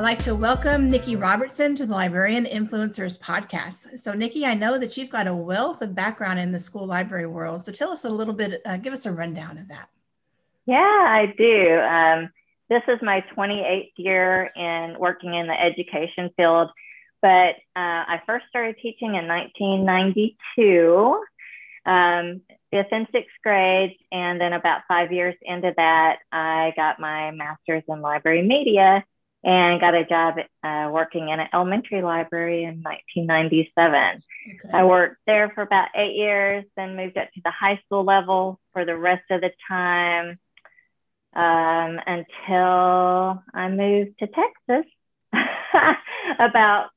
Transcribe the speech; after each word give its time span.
I'd 0.00 0.04
like 0.04 0.20
to 0.20 0.34
welcome 0.34 0.90
Nikki 0.90 1.14
Robertson 1.14 1.74
to 1.74 1.84
the 1.84 1.92
Librarian 1.92 2.46
Influencers 2.46 3.18
podcast. 3.20 3.98
So, 3.98 4.14
Nikki, 4.14 4.46
I 4.46 4.54
know 4.54 4.78
that 4.78 4.96
you've 4.96 5.10
got 5.10 5.26
a 5.26 5.34
wealth 5.34 5.82
of 5.82 5.94
background 5.94 6.40
in 6.40 6.52
the 6.52 6.58
school 6.58 6.86
library 6.86 7.26
world. 7.26 7.60
So, 7.60 7.70
tell 7.70 7.90
us 7.90 8.06
a 8.06 8.08
little 8.08 8.32
bit, 8.32 8.62
uh, 8.64 8.78
give 8.78 8.94
us 8.94 9.04
a 9.04 9.12
rundown 9.12 9.58
of 9.58 9.68
that. 9.68 9.90
Yeah, 10.64 10.78
I 10.78 11.34
do. 11.36 11.80
Um, 11.80 12.30
this 12.70 12.80
is 12.88 12.98
my 13.02 13.22
28th 13.36 13.92
year 13.96 14.50
in 14.56 14.96
working 14.98 15.34
in 15.34 15.46
the 15.46 15.60
education 15.60 16.30
field, 16.34 16.70
but 17.20 17.56
uh, 17.76 18.08
I 18.08 18.22
first 18.24 18.46
started 18.48 18.76
teaching 18.80 19.16
in 19.16 19.28
1992, 19.28 21.22
um, 21.84 22.40
fifth 22.70 22.88
and 22.90 23.06
sixth 23.12 23.36
grades. 23.42 24.00
And 24.10 24.40
then 24.40 24.54
about 24.54 24.80
five 24.88 25.12
years 25.12 25.34
into 25.42 25.74
that, 25.76 26.20
I 26.32 26.72
got 26.74 26.98
my 26.98 27.32
master's 27.32 27.82
in 27.86 28.00
library 28.00 28.40
media 28.40 29.04
and 29.42 29.80
got 29.80 29.94
a 29.94 30.04
job 30.04 30.34
uh, 30.62 30.90
working 30.92 31.28
in 31.28 31.40
an 31.40 31.48
elementary 31.52 32.02
library 32.02 32.64
in 32.64 32.82
1997. 32.82 34.22
Okay. 34.46 34.76
I 34.76 34.84
worked 34.84 35.16
there 35.26 35.50
for 35.54 35.62
about 35.62 35.88
eight 35.94 36.14
years, 36.14 36.64
then 36.76 36.96
moved 36.96 37.16
up 37.16 37.32
to 37.32 37.40
the 37.42 37.50
high 37.50 37.80
school 37.86 38.04
level 38.04 38.60
for 38.72 38.84
the 38.84 38.96
rest 38.96 39.24
of 39.30 39.40
the 39.40 39.50
time 39.66 40.38
um, 41.34 42.00
until 42.06 43.42
I 43.54 43.68
moved 43.70 44.18
to 44.18 44.26
Texas 44.26 44.90
about 46.38 46.88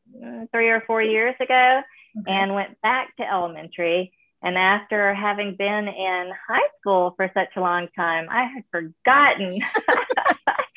three 0.52 0.70
or 0.70 0.84
four 0.86 1.02
years 1.02 1.36
ago 1.40 1.82
okay. 2.20 2.32
and 2.32 2.54
went 2.54 2.82
back 2.82 3.16
to 3.18 3.30
elementary. 3.30 4.12
And 4.42 4.58
after 4.58 5.14
having 5.14 5.56
been 5.56 5.88
in 5.88 6.32
high 6.50 6.68
school 6.80 7.14
for 7.16 7.32
such 7.34 7.56
a 7.56 7.62
long 7.62 7.88
time, 7.96 8.28
I 8.30 8.44
had 8.44 8.64
forgotten 8.70 9.62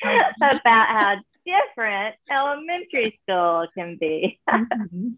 about 0.03 0.87
how 0.87 1.15
different 1.47 2.15
elementary 2.29 3.19
school 3.23 3.67
can 3.73 3.97
be. 3.99 4.39
mm-hmm. 4.49 5.09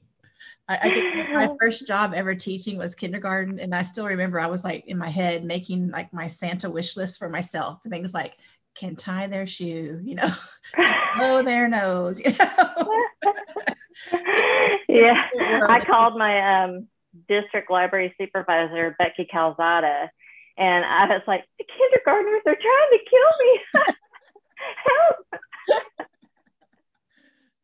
I, 0.70 0.80
I 0.84 0.90
did, 0.90 1.30
my 1.34 1.50
first 1.60 1.88
job 1.88 2.14
ever 2.16 2.36
teaching 2.36 2.78
was 2.78 2.94
kindergarten, 2.94 3.60
and 3.60 3.74
I 3.74 3.82
still 3.82 4.06
remember 4.06 4.40
I 4.40 4.48
was 4.48 4.64
like 4.64 4.86
in 4.86 5.00
my 5.00 5.10
head 5.10 5.44
making 5.44 5.90
like 5.90 6.14
my 6.14 6.28
Santa 6.28 6.70
wish 6.70 6.96
list 6.96 7.18
for 7.18 7.28
myself. 7.28 7.82
Things 7.90 8.14
like 8.14 8.36
can 8.76 8.96
tie 8.96 9.26
their 9.26 9.48
shoe, 9.48 10.00
you 10.04 10.16
know, 10.16 10.30
blow 11.18 11.42
their 11.42 11.68
nose, 11.68 12.20
you 12.26 12.32
know. 12.38 12.94
yeah, 14.88 15.28
I 15.68 15.84
called 15.86 16.18
my 16.18 16.64
um, 16.64 16.88
district 17.28 17.72
library 17.72 18.14
supervisor 18.22 18.96
Becky 19.00 19.26
Calzada, 19.26 20.12
and 20.56 20.86
I 20.86 21.08
was 21.08 21.24
like, 21.26 21.46
the 21.58 21.66
kindergartners 21.66 22.42
are 22.46 22.56
trying 22.56 22.92
to 22.92 23.00
kill 23.10 23.32
me. 23.46 23.60
Help! 24.86 25.42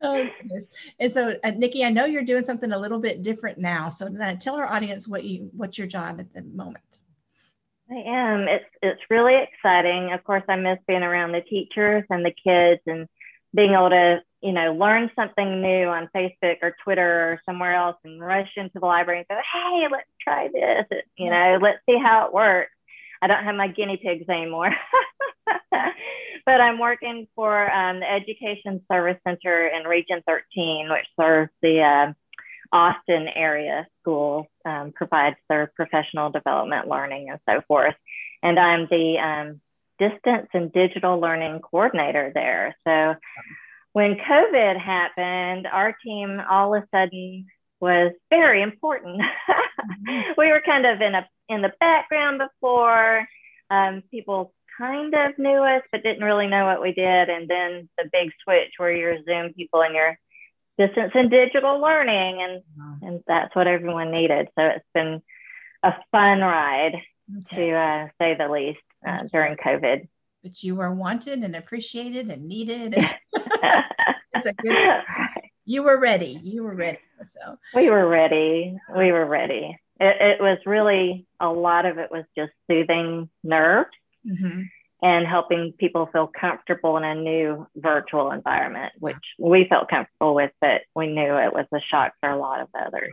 Oh 0.06 0.28
goodness. 0.40 0.68
And 0.98 1.12
so, 1.12 1.34
uh, 1.44 1.50
Nikki, 1.50 1.84
I 1.84 1.90
know 1.90 2.04
you're 2.04 2.22
doing 2.22 2.42
something 2.42 2.72
a 2.72 2.78
little 2.78 2.98
bit 2.98 3.22
different 3.22 3.58
now. 3.58 3.88
So, 3.88 4.06
uh, 4.06 4.34
tell 4.34 4.56
our 4.56 4.70
audience 4.70 5.06
what 5.06 5.24
you 5.24 5.50
what's 5.54 5.78
your 5.78 5.86
job 5.86 6.20
at 6.20 6.32
the 6.32 6.42
moment. 6.42 7.00
I 7.90 7.94
am. 7.94 8.48
It's 8.48 8.64
it's 8.82 9.00
really 9.10 9.36
exciting. 9.36 10.12
Of 10.12 10.24
course, 10.24 10.42
I 10.48 10.56
miss 10.56 10.78
being 10.88 11.02
around 11.02 11.32
the 11.32 11.42
teachers 11.42 12.04
and 12.10 12.24
the 12.24 12.32
kids 12.32 12.80
and 12.86 13.06
being 13.54 13.72
able 13.72 13.90
to, 13.90 14.22
you 14.42 14.52
know, 14.52 14.74
learn 14.74 15.10
something 15.14 15.62
new 15.62 15.86
on 15.86 16.10
Facebook 16.14 16.56
or 16.62 16.74
Twitter 16.82 17.32
or 17.32 17.40
somewhere 17.46 17.74
else 17.74 17.96
and 18.04 18.20
rush 18.20 18.50
into 18.56 18.80
the 18.80 18.86
library 18.86 19.20
and 19.20 19.28
go, 19.28 19.36
hey, 19.36 19.86
let's 19.90 20.08
try 20.20 20.48
this. 20.52 21.02
You 21.16 21.30
know, 21.30 21.58
let's 21.62 21.78
see 21.88 21.98
how 21.98 22.26
it 22.26 22.34
works. 22.34 22.72
I 23.22 23.28
don't 23.28 23.44
have 23.44 23.54
my 23.54 23.68
guinea 23.68 23.96
pigs 23.96 24.28
anymore. 24.28 24.70
but 26.46 26.60
I'm 26.60 26.78
working 26.78 27.26
for 27.34 27.70
um, 27.70 28.00
the 28.00 28.10
Education 28.10 28.80
Service 28.90 29.18
Center 29.26 29.66
in 29.66 29.86
Region 29.86 30.22
13, 30.26 30.88
which 30.88 31.06
serves 31.20 31.50
the 31.60 31.80
uh, 31.82 32.12
Austin 32.72 33.26
area 33.34 33.86
schools, 34.00 34.46
um, 34.64 34.92
provides 34.94 35.36
their 35.48 35.72
professional 35.74 36.30
development 36.30 36.88
learning 36.88 37.30
and 37.30 37.40
so 37.48 37.62
forth. 37.66 37.94
And 38.42 38.58
I'm 38.58 38.86
the 38.88 39.18
um, 39.18 39.60
distance 39.98 40.48
and 40.54 40.72
digital 40.72 41.18
learning 41.18 41.60
coordinator 41.60 42.30
there. 42.32 42.76
So 42.86 43.16
when 43.92 44.14
COVID 44.16 44.78
happened, 44.78 45.66
our 45.66 45.96
team 46.04 46.40
all 46.48 46.74
of 46.74 46.84
a 46.84 46.86
sudden 46.94 47.46
was 47.80 48.12
very 48.30 48.62
important. 48.62 49.20
Mm-hmm. 49.20 50.30
we 50.38 50.48
were 50.48 50.62
kind 50.64 50.86
of 50.86 51.00
in 51.00 51.14
a 51.14 51.28
in 51.48 51.62
the 51.62 51.72
background 51.80 52.40
before. 52.40 53.26
Um, 53.68 54.02
people 54.10 54.52
kind 54.76 55.14
of 55.14 55.38
knew 55.38 55.62
us, 55.62 55.82
but 55.90 56.02
didn't 56.02 56.24
really 56.24 56.46
know 56.46 56.66
what 56.66 56.82
we 56.82 56.92
did. 56.92 57.28
And 57.28 57.48
then 57.48 57.88
the 57.98 58.08
big 58.12 58.30
switch 58.42 58.72
where 58.76 58.92
you're 58.92 59.22
Zoom 59.24 59.52
people 59.54 59.82
and 59.82 59.94
you're 59.94 60.18
distance 60.78 61.12
and 61.14 61.30
digital 61.30 61.80
learning, 61.80 62.42
and 62.42 62.62
wow. 62.76 62.96
and 63.02 63.20
that's 63.26 63.54
what 63.54 63.66
everyone 63.66 64.10
needed. 64.10 64.48
So 64.58 64.64
it's 64.66 64.84
been 64.94 65.22
a 65.82 65.94
fun 66.12 66.40
ride, 66.40 66.96
okay. 67.38 67.70
to 67.70 67.72
uh, 67.72 68.08
say 68.20 68.36
the 68.36 68.48
least, 68.48 68.80
uh, 69.06 69.24
during 69.32 69.56
COVID. 69.56 70.08
But 70.42 70.62
you 70.62 70.76
were 70.76 70.92
wanted 70.92 71.40
and 71.40 71.56
appreciated 71.56 72.28
and 72.28 72.46
needed. 72.46 72.94
it's 74.34 74.46
a 74.46 74.52
good. 74.54 74.76
You 75.68 75.82
were 75.82 75.98
ready. 75.98 76.38
You 76.44 76.62
were 76.62 76.76
ready. 76.76 77.00
So 77.24 77.58
we 77.74 77.90
were 77.90 78.06
ready. 78.06 78.78
We 78.96 79.10
were 79.10 79.26
ready. 79.26 79.76
It, 79.98 80.16
it 80.20 80.40
was 80.40 80.58
really 80.64 81.26
a 81.40 81.48
lot 81.48 81.86
of 81.86 81.98
it 81.98 82.08
was 82.08 82.22
just 82.36 82.52
soothing 82.70 83.28
nerves 83.42 83.90
mm-hmm. 84.26 84.62
and 85.02 85.26
helping 85.26 85.72
people 85.78 86.08
feel 86.12 86.30
comfortable 86.38 86.96
in 86.96 87.04
a 87.04 87.14
new 87.14 87.66
virtual 87.76 88.30
environment, 88.32 88.92
which 88.98 89.16
we 89.38 89.66
felt 89.68 89.88
comfortable 89.88 90.34
with, 90.34 90.52
but 90.60 90.82
we 90.94 91.06
knew 91.08 91.36
it 91.36 91.52
was 91.52 91.66
a 91.72 91.80
shock 91.90 92.12
for 92.20 92.30
a 92.30 92.38
lot 92.38 92.60
of 92.60 92.68
others. 92.74 93.12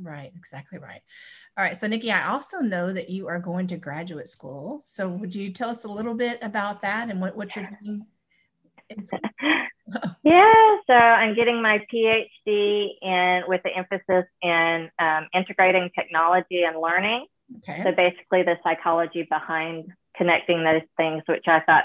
Right, 0.00 0.32
exactly 0.36 0.78
right. 0.78 1.00
All 1.58 1.64
right, 1.64 1.76
so 1.76 1.86
Nikki, 1.86 2.10
I 2.10 2.30
also 2.30 2.60
know 2.60 2.92
that 2.92 3.10
you 3.10 3.26
are 3.26 3.38
going 3.38 3.66
to 3.68 3.76
graduate 3.76 4.28
school. 4.28 4.80
So 4.84 5.08
would 5.08 5.34
you 5.34 5.52
tell 5.52 5.68
us 5.68 5.84
a 5.84 5.88
little 5.88 6.14
bit 6.14 6.38
about 6.42 6.82
that 6.82 7.10
and 7.10 7.20
what, 7.20 7.36
what 7.36 7.54
you're 7.54 7.68
doing? 7.82 8.06
yeah, 10.24 10.76
so 10.86 10.92
I'm 10.92 11.34
getting 11.34 11.60
my 11.62 11.84
PhD 11.92 12.88
in 13.02 13.42
with 13.46 13.60
the 13.62 13.70
emphasis 13.76 14.28
in 14.42 14.90
um, 14.98 15.26
integrating 15.34 15.90
technology 15.94 16.62
and 16.62 16.80
learning. 16.80 17.26
Okay. 17.58 17.82
So 17.82 17.92
basically, 17.92 18.42
the 18.42 18.56
psychology 18.62 19.26
behind 19.28 19.92
connecting 20.20 20.62
those 20.62 20.82
things, 20.98 21.22
which 21.26 21.44
I 21.46 21.60
thought 21.60 21.84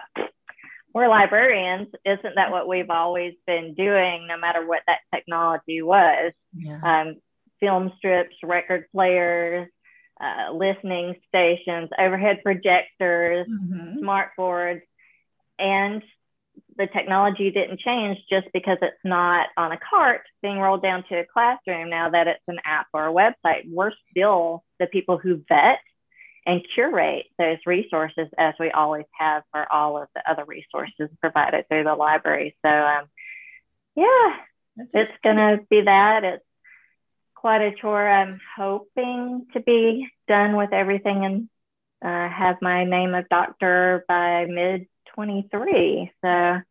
we're 0.94 1.07
librarians. 1.07 1.88
Isn't 2.03 2.35
that 2.35 2.51
what 2.51 2.68
we've 2.68 2.90
always 2.90 3.34
been 3.47 3.75
doing, 3.75 4.28
no 4.28 4.38
matter 4.38 4.68
what 4.68 4.81
that 4.88 5.00
technology 5.13 5.81
was? 5.81 6.34
Yeah. 6.53 6.79
Um, 6.84 7.16
film 7.62 7.94
strips, 7.97 8.35
record 8.44 8.88
players, 8.91 9.69
uh, 10.19 10.51
listening 10.51 11.16
stations, 11.29 11.90
overhead 11.97 12.41
projectors, 12.44 13.47
mm-hmm. 13.47 14.00
smart 14.00 14.31
boards, 14.35 14.81
and 15.57 16.03
the 16.78 16.88
technology 16.88 17.51
didn't 17.51 17.79
change 17.79 18.18
just 18.29 18.47
because 18.53 18.78
it's 18.81 18.97
not 19.06 19.47
on 19.56 19.72
a 19.72 19.79
cart 19.90 20.24
being 20.41 20.59
rolled 20.59 20.84
down 20.84 21.06
to 21.07 21.19
a 21.19 21.25
classroom 21.25 21.90
now 21.90 22.09
that 22.09 22.28
it's 22.28 22.44
an 22.50 22.59
app 22.65 22.88
or 22.94 23.07
a 23.07 23.13
website. 23.13 23.63
We're 23.69 23.94
still 24.12 24.63
the 24.80 24.88
people 24.88 25.18
who 25.18 25.42
vet 25.48 25.80
and 26.45 26.65
curate 26.75 27.25
those 27.38 27.57
resources 27.65 28.27
as 28.38 28.53
we 28.59 28.71
always 28.71 29.06
have 29.18 29.44
for 29.51 29.71
all 29.71 30.01
of 30.01 30.07
the 30.13 30.30
other 30.30 30.45
resources 30.45 31.09
provided 31.19 31.68
through 31.68 31.83
the 31.83 31.95
library. 31.95 32.56
So, 32.63 32.69
um, 32.69 33.06
yeah, 33.95 34.36
That's 34.75 34.95
it's 34.95 35.18
going 35.24 35.38
to 35.38 35.59
be 35.69 35.81
that. 35.81 36.24
It's 36.24 36.45
quite 37.33 37.62
a 37.62 37.74
chore. 37.74 38.07
I'm 38.07 38.39
hoping 38.56 39.47
to 39.53 39.59
be 39.59 40.07
done 40.27 40.56
with 40.56 40.71
everything 40.71 41.25
and 41.25 41.50
uh, 42.03 42.30
have 42.30 42.57
my 42.62 42.83
name 42.83 43.15
of 43.15 43.27
doctor 43.30 44.06
by 44.07 44.45
mid 44.45 44.88
23. 45.15 46.12
So, 46.21 46.62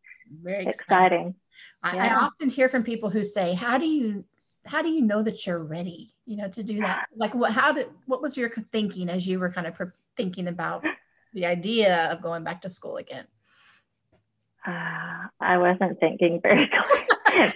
very 0.41 0.65
exciting. 0.65 0.67
exciting. 0.67 1.35
I, 1.83 1.95
yeah. 1.95 2.03
I 2.03 2.25
often 2.25 2.49
hear 2.49 2.69
from 2.69 2.83
people 2.83 3.09
who 3.09 3.23
say, 3.23 3.53
"How 3.53 3.77
do 3.77 3.85
you 3.85 4.25
how 4.65 4.81
do 4.81 4.89
you 4.89 5.01
know 5.01 5.21
that 5.21 5.45
you're 5.45 5.63
ready 5.63 6.13
you 6.25 6.37
know 6.37 6.49
to 6.49 6.63
do 6.63 6.79
that 6.79 7.07
like 7.15 7.33
what 7.33 7.51
how 7.51 7.71
did 7.71 7.87
what 8.05 8.21
was 8.21 8.35
your 8.37 8.49
thinking 8.71 9.09
as 9.09 9.27
you 9.27 9.39
were 9.39 9.51
kind 9.51 9.67
of 9.67 9.79
thinking 10.15 10.47
about 10.47 10.83
the 11.33 11.45
idea 11.45 12.11
of 12.11 12.21
going 12.21 12.43
back 12.43 12.61
to 12.61 12.69
school 12.69 12.97
again 12.97 13.25
uh, 14.67 15.27
i 15.39 15.57
wasn't 15.57 15.99
thinking 15.99 16.39
very 16.41 16.69
clearly 17.27 17.53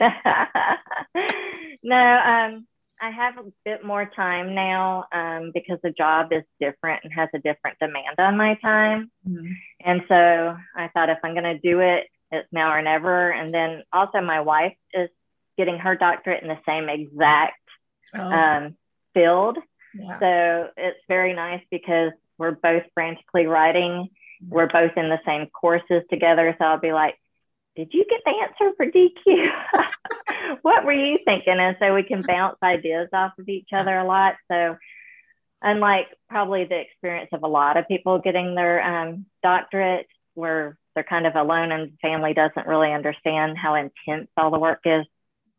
no 1.84 1.96
um 1.96 2.66
I 3.02 3.12
have 3.12 3.38
a 3.38 3.46
bit 3.64 3.86
more 3.86 4.06
time 4.14 4.54
now 4.54 5.06
um, 5.14 5.52
because 5.54 5.80
the 5.82 5.92
job 5.92 6.34
is 6.34 6.44
different 6.60 7.02
and 7.04 7.14
has 7.14 7.30
a 7.34 7.40
different 7.40 7.80
demand 7.80 8.20
on 8.20 8.36
my 8.36 8.56
time. 8.56 9.10
Mm-hmm. 9.28 9.52
And 9.86 10.02
so 10.08 10.58
I 10.76 10.90
thought 10.90 11.10
if 11.10 11.18
I'm 11.24 11.34
going 11.34 11.44
to 11.46 11.60
do 11.60 11.80
it, 11.80 12.08
it's 12.32 12.48
now 12.52 12.72
or 12.72 12.82
never. 12.82 13.32
And 13.32 13.54
then 13.54 13.84
also, 13.94 14.22
my 14.22 14.42
wife 14.42 14.76
is 14.94 15.10
getting 15.60 15.78
her 15.78 15.94
doctorate 15.94 16.42
in 16.42 16.48
the 16.48 16.58
same 16.66 16.88
exact 16.88 17.60
oh. 18.16 18.22
um, 18.22 18.78
field. 19.14 19.58
Yeah. 19.94 20.20
So 20.20 20.70
it's 20.78 21.00
very 21.10 21.34
nice 21.34 21.62
because 21.70 22.14
we're 22.38 22.52
both 22.52 22.84
frantically 22.94 23.46
writing. 23.46 24.08
We're 24.48 24.68
both 24.68 24.94
in 24.96 25.10
the 25.10 25.20
same 25.26 25.48
courses 25.48 26.04
together. 26.10 26.56
So 26.58 26.66
I'll 26.66 26.80
be 26.80 26.94
like, 26.94 27.16
did 27.76 27.90
you 27.94 28.06
get 28.10 28.22
the 28.26 28.32
answer 28.42 28.74
for 28.78 28.86
DQ? 28.86 30.60
what 30.62 30.86
were 30.86 30.94
you 30.94 31.20
thinking? 31.26 31.60
And 31.60 31.76
so 31.78 31.94
we 31.94 32.04
can 32.04 32.22
bounce 32.22 32.58
ideas 32.64 33.10
off 33.12 33.34
of 33.38 33.50
each 33.50 33.70
other 33.74 33.98
a 33.98 34.06
lot. 34.06 34.36
So, 34.50 34.78
unlike 35.62 36.08
probably 36.30 36.64
the 36.64 36.80
experience 36.80 37.32
of 37.34 37.44
a 37.44 37.48
lot 37.48 37.76
of 37.76 37.86
people 37.90 38.20
getting 38.20 38.56
their 38.56 38.82
um, 38.82 39.26
doctorate, 39.44 40.08
where 40.36 40.78
they're 40.96 41.04
kind 41.04 41.28
of 41.28 41.36
alone 41.36 41.74
and 41.74 41.98
family 42.02 42.34
doesn't 42.34 42.66
really 42.66 42.94
understand 42.94 43.58
how 43.58 43.76
intense 43.76 44.30
all 44.38 44.52
the 44.52 44.60
work 44.60 44.80
is. 44.86 45.06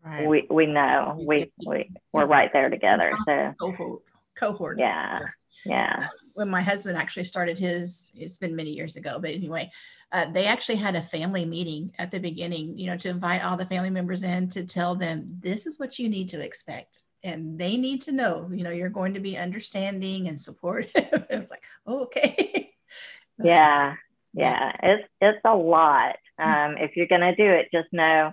Right. 0.05 0.26
We 0.26 0.47
we 0.49 0.67
know 0.67 1.17
we 1.19 1.52
we 1.67 1.91
we're 2.12 2.26
right 2.26 2.50
there 2.52 2.70
together. 2.70 3.12
So 3.26 3.55
cohort, 3.61 4.02
cohort. 4.35 4.79
Yeah, 4.79 5.20
yeah. 5.64 6.06
When 6.35 6.49
my 6.49 6.62
husband 6.62 6.97
actually 6.97 7.25
started 7.25 7.58
his, 7.58 8.11
it's 8.14 8.38
been 8.38 8.56
many 8.56 8.70
years 8.70 8.97
ago, 8.97 9.19
but 9.20 9.31
anyway, 9.31 9.70
uh, 10.12 10.31
they 10.31 10.47
actually 10.47 10.76
had 10.76 10.97
a 10.97 11.02
family 11.02 11.44
meeting 11.44 11.93
at 11.99 12.11
the 12.11 12.19
beginning, 12.19 12.76
you 12.76 12.87
know, 12.87 12.97
to 12.97 13.08
invite 13.08 13.44
all 13.44 13.56
the 13.56 13.67
family 13.67 13.91
members 13.91 14.23
in 14.23 14.49
to 14.49 14.64
tell 14.64 14.94
them 14.94 15.38
this 15.41 15.67
is 15.67 15.79
what 15.79 15.99
you 15.99 16.08
need 16.08 16.29
to 16.31 16.41
expect. 16.41 17.02
And 17.23 17.58
they 17.58 17.76
need 17.76 18.00
to 18.02 18.12
know, 18.12 18.49
you 18.52 18.64
know, 18.64 18.70
you're 18.70 18.88
going 18.88 19.14
to 19.14 19.20
be 19.20 19.37
understanding 19.37 20.29
and 20.29 20.41
supportive. 20.41 20.91
it's 20.94 21.50
like, 21.50 21.62
oh, 21.87 22.05
okay. 22.05 22.73
yeah. 23.43 23.94
Yeah. 24.32 24.73
It's, 24.82 25.08
it's 25.20 25.41
a 25.44 25.55
lot. 25.55 26.17
Um, 26.38 26.76
if 26.79 26.97
you're 26.97 27.06
going 27.06 27.20
to 27.20 27.35
do 27.35 27.44
it, 27.44 27.69
just 27.73 27.93
know 27.93 28.32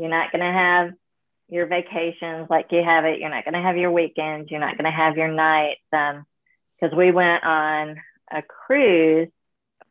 you're 0.00 0.10
not 0.10 0.32
going 0.32 0.44
to 0.44 0.58
have 0.58 0.92
your 1.48 1.66
vacations 1.66 2.48
like 2.48 2.66
you 2.70 2.82
have 2.82 3.04
it. 3.04 3.18
You're 3.18 3.30
not 3.30 3.44
going 3.44 3.54
to 3.54 3.62
have 3.62 3.76
your 3.76 3.90
weekends. 3.90 4.50
You're 4.50 4.60
not 4.60 4.78
going 4.78 4.90
to 4.90 4.96
have 4.96 5.16
your 5.16 5.28
nights. 5.28 5.80
Um, 5.92 6.24
because 6.80 6.96
we 6.96 7.12
went 7.12 7.44
on 7.44 7.96
a 8.32 8.42
cruise 8.42 9.28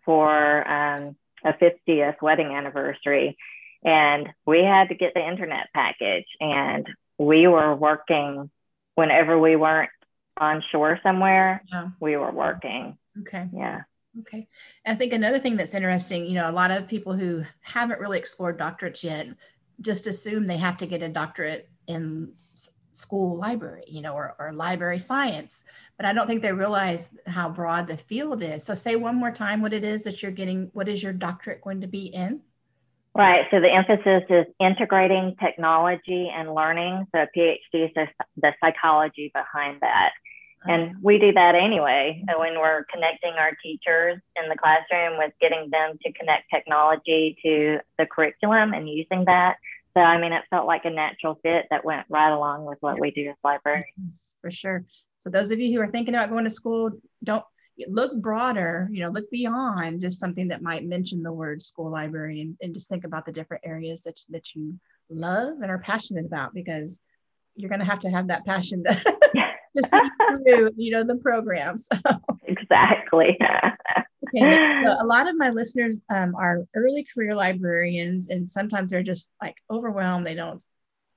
for 0.06 0.68
um, 0.68 1.16
a 1.44 1.54
50th 1.54 2.22
wedding 2.22 2.48
anniversary 2.48 3.38
and 3.84 4.28
we 4.46 4.64
had 4.64 4.90
to 4.90 4.96
get 4.96 5.14
the 5.14 5.26
internet 5.26 5.68
package 5.74 6.26
and 6.40 6.88
we 7.18 7.48
were 7.48 7.76
working 7.76 8.50
whenever 8.96 9.40
we 9.40 9.56
weren't 9.56 9.92
on 10.38 10.64
shore 10.72 11.00
somewhere 11.04 11.64
yeah. 11.72 11.90
we 12.00 12.18
were 12.18 12.32
working 12.32 12.98
okay 13.20 13.48
yeah 13.54 13.82
okay 14.20 14.48
i 14.86 14.96
think 14.96 15.14
another 15.14 15.40
thing 15.40 15.58
that's 15.58 15.74
interesting 15.74 16.26
you 16.26 16.34
know 16.34 16.50
a 16.50 16.52
lot 16.52 16.72
of 16.72 16.88
people 16.88 17.14
who 17.14 17.44
haven't 17.62 18.00
really 18.00 18.18
explored 18.18 18.58
doctorates 18.58 19.04
yet 19.04 19.28
just 19.82 20.08
assume 20.08 20.48
they 20.48 20.58
have 20.58 20.78
to 20.78 20.86
get 20.86 21.04
a 21.04 21.10
doctorate 21.10 21.70
in 21.88 22.34
school 22.92 23.38
library, 23.38 23.84
you 23.88 24.02
know, 24.02 24.14
or, 24.14 24.36
or 24.40 24.52
library 24.52 25.00
science. 25.00 25.64
But 25.98 26.06
I 26.06 26.14
don't 26.14 26.28
think 26.28 26.42
they 26.42 26.52
realize 26.52 27.10
how 27.28 27.50
broad 27.50 27.88
the 27.88 27.98
field 27.98 28.44
is. 28.44 28.64
So 28.64 28.76
say 28.76 28.96
one 28.96 29.16
more 29.16 29.32
time 29.32 29.62
what 29.62 29.74
it 29.74 29.84
is 29.84 30.04
that 30.04 30.22
you're 30.22 30.32
getting, 30.32 30.70
what 30.74 30.90
is 30.90 31.02
your 31.02 31.14
doctorate 31.14 31.62
going 31.62 31.82
to 31.82 31.88
be 31.88 32.08
in? 32.08 32.42
Right. 33.16 33.46
So 33.52 33.60
the 33.60 33.72
emphasis 33.72 34.24
is 34.30 34.46
integrating 34.60 35.36
technology 35.42 36.32
and 36.34 36.54
learning. 36.54 37.08
So 37.14 37.26
PhD 37.36 37.58
is 37.74 38.08
the 38.38 38.54
psychology 38.62 39.32
behind 39.34 39.82
that. 39.82 40.12
And 40.68 40.96
we 41.02 41.20
do 41.20 41.32
that 41.34 41.56
anyway. 41.56 42.24
When 42.38 42.60
we're 42.60 42.86
connecting 42.92 43.34
our 43.34 43.52
teachers 43.64 44.20
in 44.36 44.50
the 44.50 44.58
classroom 44.58 45.18
with 45.18 45.32
getting 45.40 45.70
them 45.70 45.98
to 46.04 46.12
connect 46.14 46.50
technology 46.54 47.38
to 47.44 47.80
the 47.98 48.06
curriculum 48.06 48.74
and 48.74 48.90
using 48.90 49.26
that, 49.26 49.56
so, 49.96 50.02
I 50.02 50.22
mean, 50.22 50.34
it 50.34 50.44
felt 50.50 50.68
like 50.68 50.86
a 50.86 50.90
natural 50.90 51.40
fit 51.42 51.66
that 51.72 51.84
went 51.84 52.06
right 52.10 52.32
along 52.32 52.66
with 52.66 52.78
what 52.80 53.00
we 53.00 53.12
do 53.12 53.30
as 53.30 53.36
librarians. 53.44 54.36
For 54.42 54.52
sure. 54.52 54.86
So, 55.18 55.30
those 55.30 55.52
of 55.52 55.60
you 55.60 55.74
who 55.74 55.82
are 55.82 55.92
thinking 55.92 56.14
about 56.14 56.30
going 56.30 56.44
to 56.44 56.50
school, 56.50 56.92
don't 57.24 57.44
look 57.88 58.16
broader, 58.22 58.88
you 58.92 59.04
know, 59.04 59.10
look 59.10 59.30
beyond 59.32 60.00
just 60.02 60.20
something 60.20 60.50
that 60.50 60.62
might 60.62 60.86
mention 60.86 61.24
the 61.24 61.32
word 61.32 61.62
school 61.62 61.90
library 61.90 62.42
and, 62.42 62.58
and 62.62 62.74
just 62.74 62.88
think 62.88 63.04
about 63.04 63.26
the 63.26 63.32
different 63.32 63.64
areas 63.66 64.04
that, 64.04 64.20
that 64.30 64.54
you 64.54 64.80
love 65.10 65.58
and 65.62 65.72
are 65.72 65.80
passionate 65.80 66.26
about 66.26 66.54
because 66.54 67.02
you're 67.56 67.70
going 67.70 67.80
to 67.80 67.86
have 67.86 68.00
to 68.00 68.10
have 68.10 68.28
that 68.28 68.46
passion 68.46 68.84
to, 68.84 69.18
to 69.82 69.88
see 69.88 70.00
through, 70.44 70.72
you 70.78 70.92
know, 70.92 71.04
the 71.04 71.18
programs. 71.18 71.88
exactly. 72.44 73.38
okay. 74.28 74.84
So 74.86 74.96
a 75.00 75.06
lot 75.06 75.28
of 75.28 75.38
my 75.38 75.50
listeners 75.50 76.00
um, 76.10 76.36
are 76.36 76.66
early 76.76 77.06
career 77.14 77.36
librarians, 77.36 78.30
and 78.30 78.50
sometimes 78.50 78.92
they're 78.92 79.04
just 79.04 79.32
like 79.42 79.56
overwhelmed. 79.70 80.26
They 80.26 80.36
don't, 80.36 80.62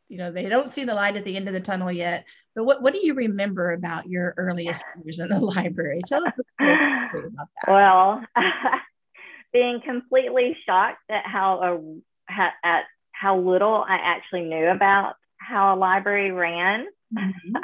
you 0.09 0.19
know, 0.19 0.31
they 0.31 0.49
don't 0.49 0.69
see 0.69 0.85
the 0.85 0.94
light 0.94 1.17
at 1.17 1.25
the 1.25 1.37
end 1.37 1.49
of 1.49 1.55
the 1.55 1.61
tunnel 1.61 1.91
yet. 1.91 2.25
But 2.55 2.64
what, 2.64 2.82
what 2.82 2.93
do 2.93 3.00
you 3.05 3.14
remember 3.14 3.73
about 3.73 4.09
your 4.09 4.35
earliest 4.37 4.85
years 5.03 5.19
in 5.19 5.29
the 5.29 5.41
library? 5.41 6.03
Tell 6.06 6.25
us 6.26 6.35
about 6.61 7.49
that. 7.64 7.69
Well, 7.69 8.25
being 9.53 9.81
completely 9.85 10.56
shocked 10.67 11.03
at 11.11 11.25
how 11.26 11.94
a, 12.29 12.53
at 12.64 12.85
how 13.12 13.38
little 13.38 13.85
I 13.88 13.97
actually 14.03 14.43
knew 14.43 14.67
about 14.67 15.14
how 15.37 15.75
a 15.75 15.76
library 15.76 16.31
ran. 16.31 16.87
Mm-hmm. 17.17 17.56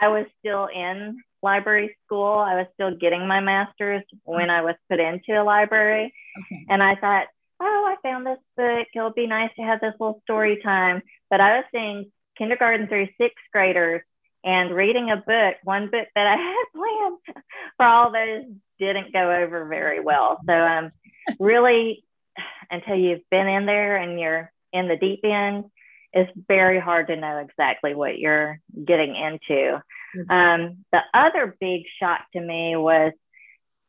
I 0.00 0.08
was 0.08 0.26
still 0.40 0.66
in 0.66 1.22
library 1.42 1.96
school. 2.04 2.38
I 2.38 2.56
was 2.56 2.66
still 2.74 2.94
getting 2.96 3.26
my 3.26 3.40
master's 3.40 4.02
when 4.24 4.50
I 4.50 4.62
was 4.62 4.74
put 4.90 5.00
into 5.00 5.40
a 5.40 5.44
library. 5.44 6.12
Okay. 6.38 6.66
And 6.68 6.82
I 6.82 6.94
thought, 6.96 7.26
oh, 7.60 7.84
I 7.86 7.96
found 8.02 8.26
this 8.26 8.38
book. 8.56 8.86
It'll 8.94 9.12
be 9.12 9.26
nice 9.26 9.50
to 9.56 9.62
have 9.62 9.80
this 9.80 9.94
little 9.98 10.20
story 10.24 10.60
time. 10.62 11.02
But 11.30 11.40
I 11.40 11.56
was 11.56 11.64
seeing 11.72 12.10
kindergarten 12.36 12.86
through 12.86 13.08
sixth 13.18 13.44
graders 13.52 14.02
and 14.44 14.74
reading 14.74 15.10
a 15.10 15.16
book, 15.16 15.56
one 15.64 15.90
book 15.90 16.06
that 16.14 16.26
I 16.26 16.36
had 16.36 16.64
planned 16.74 17.44
for 17.76 17.86
all 17.86 18.12
those 18.12 18.44
didn't 18.78 19.12
go 19.12 19.32
over 19.32 19.64
very 19.66 20.00
well. 20.00 20.38
So 20.46 20.52
um 20.52 20.92
really 21.38 22.04
until 22.70 22.94
you've 22.96 23.28
been 23.30 23.48
in 23.48 23.66
there 23.66 23.96
and 23.96 24.18
you're 24.18 24.52
in 24.72 24.88
the 24.88 24.96
deep 24.96 25.20
end, 25.24 25.64
it's 26.12 26.30
very 26.48 26.80
hard 26.80 27.08
to 27.08 27.16
know 27.16 27.38
exactly 27.38 27.94
what 27.94 28.18
you're 28.18 28.60
getting 28.84 29.14
into. 29.14 29.82
Mm-hmm. 30.16 30.30
Um, 30.30 30.84
the 30.92 31.00
other 31.12 31.56
big 31.60 31.82
shock 32.00 32.22
to 32.32 32.40
me 32.40 32.76
was 32.76 33.12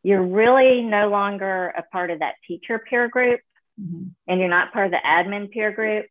you're 0.03 0.23
really 0.23 0.81
no 0.81 1.09
longer 1.09 1.67
a 1.67 1.83
part 1.83 2.11
of 2.11 2.19
that 2.19 2.35
teacher 2.47 2.79
peer 2.79 3.07
group 3.07 3.41
mm-hmm. 3.79 4.07
and 4.27 4.39
you're 4.39 4.49
not 4.49 4.73
part 4.73 4.87
of 4.87 4.91
the 4.91 4.97
admin 5.05 5.51
peer 5.51 5.71
group. 5.71 6.05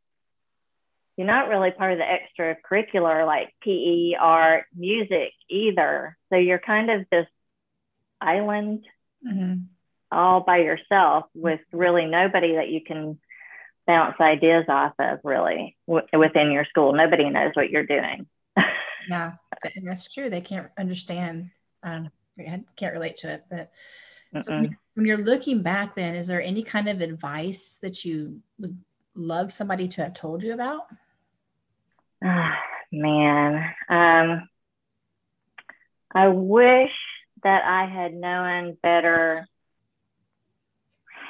You're 1.17 1.27
not 1.27 1.49
really 1.49 1.73
part 1.73 1.93
of 1.93 1.99
the 1.99 2.05
extracurricular 2.05 3.27
like 3.27 3.53
PE, 3.63 4.15
art, 4.19 4.67
music 4.75 5.33
either. 5.49 6.17
So 6.31 6.37
you're 6.37 6.61
kind 6.61 6.91
of 6.91 7.07
this 7.11 7.27
island 8.21 8.85
mm-hmm. 9.27 9.63
all 10.13 10.41
by 10.41 10.59
yourself 10.59 11.25
with 11.35 11.61
really 11.73 12.07
nobody 12.07 12.55
that 12.55 12.69
you 12.69 12.83
can 12.83 13.19
bounce 13.89 14.17
ideas 14.21 14.67
off 14.69 14.93
of 15.01 15.19
really 15.25 15.77
w- 15.89 16.07
within 16.13 16.53
your 16.53 16.67
school. 16.67 16.93
Nobody 16.93 17.29
knows 17.31 17.53
what 17.55 17.71
you're 17.71 17.87
doing. 17.87 18.27
yeah, 19.09 19.33
that's 19.83 20.13
true. 20.13 20.31
They 20.31 20.43
can't 20.43 20.69
understand, 20.79 21.51
um, 21.83 22.11
can't 22.77 22.93
relate 22.93 23.17
to 23.19 23.33
it. 23.33 23.45
But 23.51 23.73
so 24.43 24.67
when 24.95 25.07
you're 25.07 25.17
looking 25.17 25.63
back, 25.63 25.97
then, 25.97 26.15
is 26.15 26.27
there 26.27 26.43
any 26.43 26.63
kind 26.63 26.89
of 26.89 27.01
advice 27.01 27.79
that 27.83 28.05
you 28.05 28.41
would 28.61 28.79
love 29.15 29.51
somebody 29.51 29.89
to 29.89 30.03
have 30.03 30.15
told 30.15 30.43
you 30.43 30.53
about? 30.53 30.83
Oh, 32.25 32.51
man, 32.93 33.75
um, 33.89 34.49
I 36.15 36.29
wish 36.29 36.93
that 37.43 37.65
I 37.65 37.87
had 37.87 38.13
known 38.13 38.77
better 38.83 39.47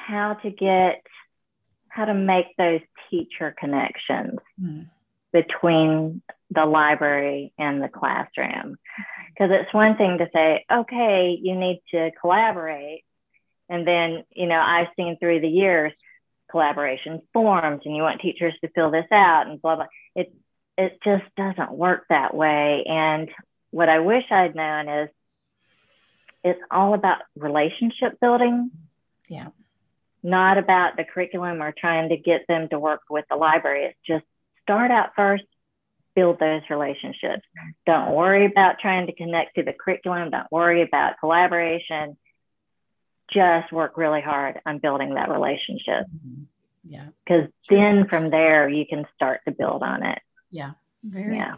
how 0.07 0.33
to 0.33 0.49
get 0.49 1.03
how 1.99 2.05
to 2.05 2.13
make 2.13 2.55
those 2.57 2.79
teacher 3.09 3.53
connections 3.59 4.39
mm. 4.61 4.85
between 5.33 6.21
the 6.49 6.65
library 6.65 7.51
and 7.59 7.83
the 7.83 7.89
classroom. 7.89 8.77
Because 9.27 9.51
it's 9.51 9.73
one 9.73 9.97
thing 9.97 10.17
to 10.19 10.29
say, 10.33 10.65
okay, 10.71 11.37
you 11.39 11.55
need 11.55 11.81
to 11.91 12.11
collaborate. 12.21 13.03
And 13.67 13.85
then, 13.85 14.23
you 14.33 14.47
know, 14.47 14.59
I've 14.59 14.87
seen 14.95 15.17
through 15.19 15.41
the 15.41 15.49
years 15.49 15.91
collaboration 16.49 17.21
forms 17.33 17.81
and 17.83 17.95
you 17.95 18.01
want 18.01 18.21
teachers 18.21 18.53
to 18.61 18.69
fill 18.69 18.91
this 18.91 19.05
out 19.11 19.47
and 19.47 19.61
blah, 19.61 19.75
blah. 19.75 19.85
It, 20.15 20.33
it 20.77 20.99
just 21.03 21.25
doesn't 21.35 21.71
work 21.71 22.05
that 22.09 22.33
way. 22.33 22.85
And 22.87 23.29
what 23.71 23.89
I 23.89 23.99
wish 23.99 24.23
I'd 24.31 24.55
known 24.55 24.87
is 24.87 25.09
it's 26.45 26.61
all 26.71 26.93
about 26.93 27.17
relationship 27.35 28.21
building. 28.21 28.71
Yeah 29.27 29.49
not 30.23 30.57
about 30.57 30.97
the 30.97 31.03
curriculum 31.03 31.61
or 31.61 31.71
trying 31.71 32.09
to 32.09 32.17
get 32.17 32.41
them 32.47 32.67
to 32.69 32.79
work 32.79 33.01
with 33.09 33.25
the 33.29 33.35
library. 33.35 33.85
It's 33.85 33.99
just 34.05 34.25
start 34.61 34.91
out 34.91 35.11
first, 35.15 35.43
build 36.15 36.39
those 36.39 36.61
relationships. 36.69 37.43
Don't 37.85 38.13
worry 38.13 38.45
about 38.45 38.79
trying 38.79 39.07
to 39.07 39.13
connect 39.13 39.55
to 39.55 39.63
the 39.63 39.73
curriculum. 39.73 40.31
Don't 40.31 40.51
worry 40.51 40.81
about 40.81 41.19
collaboration. 41.19 42.17
Just 43.31 43.71
work 43.71 43.97
really 43.97 44.21
hard 44.21 44.59
on 44.65 44.79
building 44.79 45.13
that 45.15 45.29
relationship. 45.29 46.05
Mhm. 46.07 46.45
Yeah. 46.83 47.07
Because 47.23 47.47
then 47.69 48.07
from 48.07 48.29
there, 48.29 48.67
you 48.67 48.85
can 48.85 49.05
start 49.15 49.41
to 49.45 49.51
build 49.51 49.83
on 49.83 50.03
it. 50.03 50.19
Yeah. 50.49 50.71
Very 51.03 51.35
Yeah. 51.35 51.55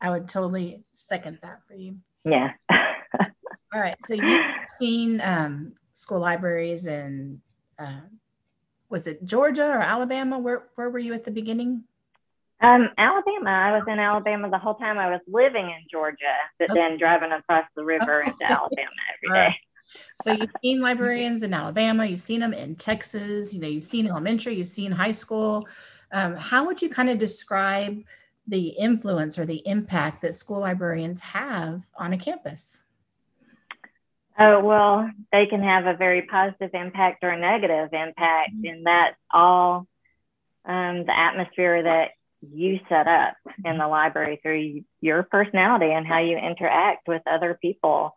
I 0.00 0.10
would 0.10 0.28
totally 0.28 0.84
second 0.92 1.38
that 1.42 1.60
for 1.66 1.74
you. 1.74 1.96
Yeah. 2.24 2.52
All 2.70 3.80
right. 3.80 3.96
So 4.04 4.14
you've 4.14 4.44
seen 4.66 5.20
um, 5.22 5.72
school 5.92 6.20
libraries 6.20 6.86
in, 6.86 7.40
uh, 7.78 8.00
was 8.88 9.06
it 9.06 9.24
Georgia 9.24 9.66
or 9.66 9.80
Alabama? 9.80 10.38
Where, 10.38 10.68
where 10.74 10.90
were 10.90 10.98
you 10.98 11.14
at 11.14 11.24
the 11.24 11.30
beginning? 11.30 11.84
Um, 12.60 12.88
Alabama. 12.96 13.50
I 13.50 13.72
was 13.72 13.84
in 13.88 13.98
Alabama 13.98 14.50
the 14.50 14.58
whole 14.58 14.76
time 14.76 14.98
I 14.98 15.10
was 15.10 15.20
living 15.26 15.66
in 15.66 15.86
Georgia, 15.90 16.34
but 16.58 16.70
Okay. 16.70 16.80
then 16.80 16.98
driving 16.98 17.32
across 17.32 17.64
the 17.76 17.84
river 17.84 18.22
into 18.26 18.44
Alabama 18.44 18.90
every 19.14 19.28
day. 19.28 19.48
Right. 19.48 19.54
So 20.16 20.30
you've 20.30 20.50
seen 20.62 20.80
librarians 20.80 21.42
in 21.42 21.52
Alabama, 21.52 22.06
you've 22.06 22.20
seen 22.20 22.40
them 22.40 22.54
in 22.54 22.76
Texas, 22.76 23.52
you 23.52 23.60
know, 23.60 23.68
you've 23.68 23.84
seen 23.84 24.08
elementary, 24.08 24.54
you've 24.54 24.68
seen 24.68 24.90
high 24.90 25.12
school. 25.12 25.68
Um, 26.12 26.36
how 26.36 26.64
would 26.66 26.80
you 26.80 26.88
kind 26.88 27.10
of 27.10 27.18
describe 27.18 28.02
the 28.46 28.68
influence 28.68 29.38
or 29.38 29.44
the 29.44 29.66
impact 29.66 30.22
that 30.22 30.34
school 30.34 30.60
librarians 30.60 31.20
have 31.20 31.82
on 31.96 32.12
a 32.12 32.18
campus? 32.18 32.84
Oh, 34.38 34.60
well, 34.60 35.10
they 35.30 35.46
can 35.46 35.62
have 35.62 35.86
a 35.86 35.96
very 35.96 36.22
positive 36.22 36.70
impact 36.74 37.22
or 37.22 37.30
a 37.30 37.38
negative 37.38 37.90
impact, 37.92 38.52
and 38.64 38.84
that's 38.84 39.16
all 39.32 39.86
um, 40.64 41.04
the 41.04 41.16
atmosphere 41.16 41.82
that 41.82 42.10
you 42.40 42.80
set 42.88 43.06
up 43.06 43.34
in 43.64 43.78
the 43.78 43.86
library 43.86 44.40
through 44.42 44.82
your 45.00 45.22
personality 45.22 45.92
and 45.92 46.06
how 46.06 46.18
you 46.18 46.36
interact 46.36 47.06
with 47.06 47.22
other 47.26 47.56
people. 47.60 48.12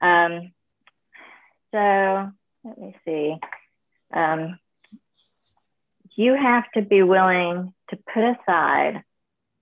Um, 0.00 0.52
so 1.72 2.30
let 2.64 2.78
me 2.78 2.96
see. 3.04 3.36
Um, 4.12 4.58
you 6.16 6.34
have 6.34 6.64
to 6.74 6.82
be 6.82 7.02
willing 7.02 7.74
to 7.90 7.98
put 8.12 8.24
aside 8.24 9.04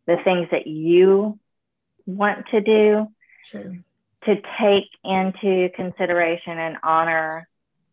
the 0.06 0.16
things 0.24 0.48
that 0.52 0.66
you 0.66 1.38
want 2.06 2.46
to 2.52 2.60
do 2.60 3.08
True. 3.44 3.78
To 4.26 4.36
take 4.60 4.88
into 5.04 5.68
consideration 5.74 6.58
and 6.58 6.76
honor 6.82 7.48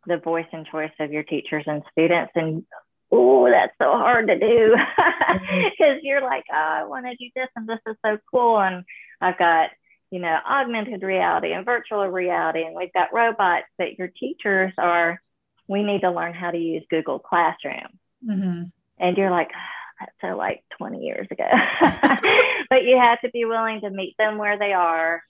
the 0.05 0.17
voice 0.17 0.47
and 0.51 0.65
choice 0.67 0.91
of 0.99 1.11
your 1.11 1.23
teachers 1.23 1.63
and 1.67 1.81
students. 1.91 2.31
And 2.35 2.65
oh, 3.11 3.49
that's 3.49 3.73
so 3.81 3.91
hard 3.91 4.27
to 4.27 4.37
do 4.37 4.75
because 5.77 5.99
you're 6.03 6.21
like, 6.21 6.43
oh, 6.51 6.55
I 6.55 6.83
want 6.83 7.05
to 7.05 7.15
do 7.15 7.29
this 7.35 7.47
and 7.55 7.67
this 7.67 7.79
is 7.87 7.95
so 8.05 8.17
cool. 8.31 8.59
And 8.59 8.83
I've 9.21 9.37
got, 9.37 9.69
you 10.11 10.19
know, 10.19 10.37
augmented 10.45 11.03
reality 11.03 11.53
and 11.53 11.63
virtual 11.65 12.05
reality, 12.07 12.63
and 12.63 12.75
we've 12.75 12.91
got 12.93 13.13
robots, 13.13 13.65
but 13.77 13.97
your 13.97 14.09
teachers 14.09 14.73
are, 14.77 15.21
we 15.67 15.83
need 15.83 16.01
to 16.01 16.11
learn 16.11 16.33
how 16.33 16.51
to 16.51 16.57
use 16.57 16.83
Google 16.89 17.19
Classroom 17.19 17.87
Mhm. 18.27 18.71
and 18.99 19.17
you're 19.17 19.31
like 19.31 19.49
"Ah, 19.55 19.69
that's 19.99 20.11
so 20.21 20.37
like 20.37 20.63
20 20.77 20.99
years 21.05 21.27
ago 21.31 21.47
but 22.69 22.83
you 22.83 22.97
have 22.97 23.19
to 23.21 23.29
be 23.29 23.45
willing 23.45 23.81
to 23.81 23.89
meet 23.89 24.15
them 24.17 24.37
where 24.37 24.57
they 24.57 24.73
are 24.73 25.21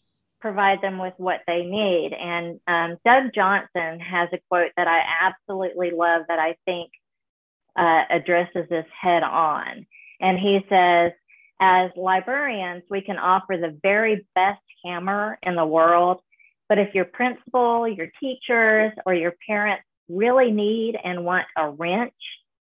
provide 0.43 0.81
them 0.81 0.97
with 0.99 1.13
what 1.17 1.39
they 1.47 1.63
need 1.63 2.11
and 2.13 2.59
um, 2.67 2.97
doug 3.05 3.31
johnson 3.33 3.99
has 3.99 4.27
a 4.33 4.39
quote 4.49 4.71
that 4.77 4.87
i 4.87 5.01
absolutely 5.21 5.91
love 5.91 6.23
that 6.27 6.39
i 6.39 6.55
think 6.65 6.91
uh, 7.79 8.03
addresses 8.11 8.67
this 8.69 8.85
head 9.01 9.23
on 9.23 9.87
and 10.19 10.37
he 10.37 10.59
says 10.69 11.13
as 11.61 11.89
librarians 11.95 12.83
we 12.89 13.01
can 13.01 13.17
offer 13.17 13.57
the 13.57 13.79
very 13.81 14.27
best 14.35 14.61
hammer 14.83 15.39
in 15.43 15.55
the 15.55 15.65
world 15.65 16.19
but 16.67 16.77
if 16.77 16.93
your 16.93 17.05
principal 17.05 17.87
your 17.87 18.09
teachers 18.19 18.91
or 19.05 19.15
your 19.15 19.33
parents 19.47 19.83
really 20.09 20.51
need 20.51 20.97
and 21.01 21.23
want 21.23 21.47
a 21.57 21.69
wrench 21.69 22.13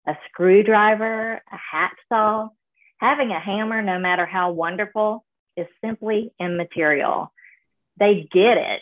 a 0.07 0.15
screwdriver, 0.29 1.41
a 1.51 1.57
hacksaw. 1.75 2.49
Having 2.97 3.31
a 3.31 3.39
hammer, 3.39 3.81
no 3.81 3.99
matter 3.99 4.25
how 4.25 4.51
wonderful, 4.51 5.25
is 5.57 5.67
simply 5.83 6.31
immaterial. 6.39 7.31
They 7.99 8.27
get 8.31 8.57
it 8.57 8.81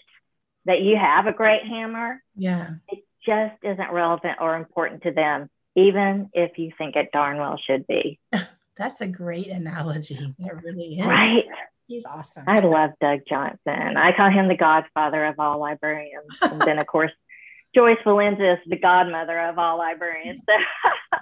that 0.66 0.82
you 0.82 0.98
have 0.98 1.28
a 1.28 1.34
great 1.34 1.64
hammer. 1.64 2.22
Yeah. 2.36 2.72
It 2.88 3.04
just 3.26 3.56
isn't 3.64 3.92
relevant 3.92 4.38
or 4.40 4.56
important 4.56 5.04
to 5.04 5.12
them, 5.12 5.50
even 5.76 6.30
if 6.34 6.58
you 6.58 6.72
think 6.78 6.96
it 6.96 7.10
darn 7.12 7.38
well 7.38 7.60
should 7.66 7.86
be. 7.88 8.20
That's 8.78 9.02
a 9.02 9.08
great 9.08 9.48
analogy. 9.48 10.36
It 10.40 10.64
really 10.64 11.00
is. 11.00 11.06
Right? 11.06 11.46
He's 11.88 12.06
awesome. 12.06 12.46
I 12.48 12.62
love 12.62 12.92
Doug 13.02 13.20
Johnson. 13.28 13.98
I 13.98 14.16
call 14.16 14.32
him 14.32 14.48
the 14.48 14.56
godfather 14.56 15.26
of 15.26 15.36
all 15.40 15.60
librarians. 15.60 16.26
And 16.42 16.62
then, 16.62 16.80
of 16.80 16.88
course, 16.88 17.12
Joyce 17.76 17.98
Valenza 18.06 18.54
is 18.54 18.60
the 18.68 18.78
godmother 18.78 19.40
of 19.40 19.58
all 19.58 19.78
librarians. 19.78 20.42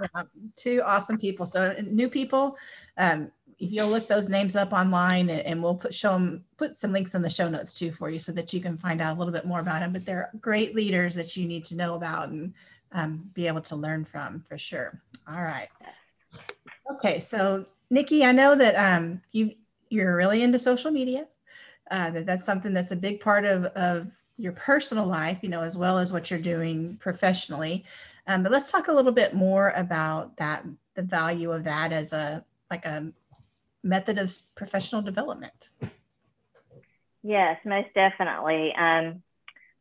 Yeah, 0.01 0.24
two 0.55 0.81
awesome 0.86 1.17
people. 1.17 1.46
So 1.48 1.75
new 1.84 2.10
people, 2.10 2.55
um, 2.98 3.31
if 3.60 3.72
you'll 3.72 3.89
look 3.89 4.08
those 4.08 4.30
names 4.30 4.56
up 4.56 4.72
online 4.72 5.30
and, 5.30 5.62
we'll 5.62 5.75
put 5.75 5.94
show 5.94 6.13
them 6.13 6.46
put 6.58 6.78
some 6.78 6.94
links 6.94 7.13
in 7.13 7.22
the 7.22 7.30
show 7.30 7.50
notes 7.50 7.78
too 7.78 7.92
for 7.92 8.10
you 8.10 8.18
so 8.18 8.32
that 8.32 8.54
you 8.54 8.62
can 8.62 8.78
find 8.78 9.01
out 9.01 9.16
a 9.16 9.20
little 9.20 9.34
bit 9.34 9.46
more 9.46 9.60
about 9.60 9.82
them. 9.82 9.92
But 9.92 10.06
they're 10.06 10.32
great 10.39 10.75
leaders 10.75 11.16
that 11.16 11.36
you 11.36 11.46
need 11.46 11.66
to 11.66 11.75
know 11.75 11.96
about 11.96 12.30
and 12.30 12.54
um, 12.94 13.30
be 13.34 13.48
able 13.48 13.62
to 13.62 13.75
learn 13.75 14.06
from 14.06 14.42
for 14.42 14.58
sure. 14.58 15.01
All 15.28 15.44
right. 15.44 15.68
Okay, 16.94 17.20
so 17.20 17.66
Nikki, 17.89 18.24
I 18.24 18.32
know 18.32 18.56
that 18.56 18.75
um, 18.75 19.22
you 19.32 19.56
you're 19.89 20.16
really 20.16 20.42
into 20.42 20.58
social 20.58 20.92
media. 20.92 21.28
Uh, 21.92 22.12
that 22.12 22.25
that's 22.25 22.46
something 22.46 22.74
that's 22.74 22.92
a 22.92 22.96
big 22.96 23.20
part 23.20 23.46
of 23.46 23.66
of 23.66 24.08
your 24.38 24.54
personal 24.54 25.06
life, 25.06 25.39
you 25.42 25.50
know, 25.50 25.62
as 25.62 25.75
well 25.75 25.98
as 25.98 26.13
what 26.13 26.32
you're 26.32 26.39
doing 26.39 26.96
professionally. 26.98 27.84
Um, 28.25 28.42
but 28.42 28.51
let's 28.51 28.72
talk 28.72 28.88
a 28.88 28.94
little 28.94 29.12
bit 29.12 29.34
more 29.34 29.74
about 29.75 30.38
that, 30.38 30.63
the 30.96 31.01
value 31.01 31.51
of 31.51 31.66
that 31.66 31.92
as 31.92 32.13
a 32.13 32.46
like 32.72 32.86
a 32.86 33.12
method 33.83 34.17
of 34.17 34.31
professional 34.55 35.01
development. 35.01 35.69
Yes, 37.24 37.57
most 37.65 37.89
definitely. 37.93 38.74
Um, 38.77 39.24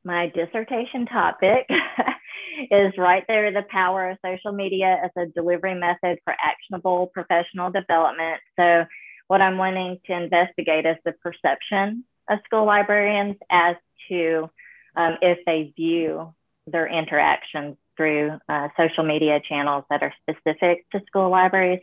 my 0.05 0.33
dissertation 0.35 1.07
topic 1.07 1.69
is 2.71 2.93
right 2.99 3.25
there 3.29 3.53
the 3.53 3.65
power 3.71 4.11
of 4.11 4.19
social 4.25 4.53
media 4.53 4.99
as 5.05 5.11
a 5.17 5.27
delivery 5.27 5.75
method 5.75 6.19
for 6.25 6.35
actionable 6.43 7.11
professional 7.13 7.71
development. 7.71 8.41
So, 8.57 8.85
what 9.29 9.43
I'm 9.43 9.59
wanting 9.59 9.99
to 10.07 10.13
investigate 10.15 10.87
is 10.87 10.97
the 11.05 11.13
perception 11.13 12.05
of 12.31 12.39
school 12.47 12.65
librarians 12.65 13.37
as 13.51 13.77
to 14.09 14.49
um, 14.97 15.17
if 15.21 15.39
they 15.45 15.73
view 15.77 16.35
their 16.67 16.87
interactions 16.87 17.77
through 17.97 18.39
uh, 18.49 18.69
social 18.77 19.05
media 19.05 19.41
channels 19.47 19.85
that 19.91 20.03
are 20.03 20.15
specific 20.23 20.87
to 20.93 21.01
school 21.07 21.31
libraries 21.31 21.81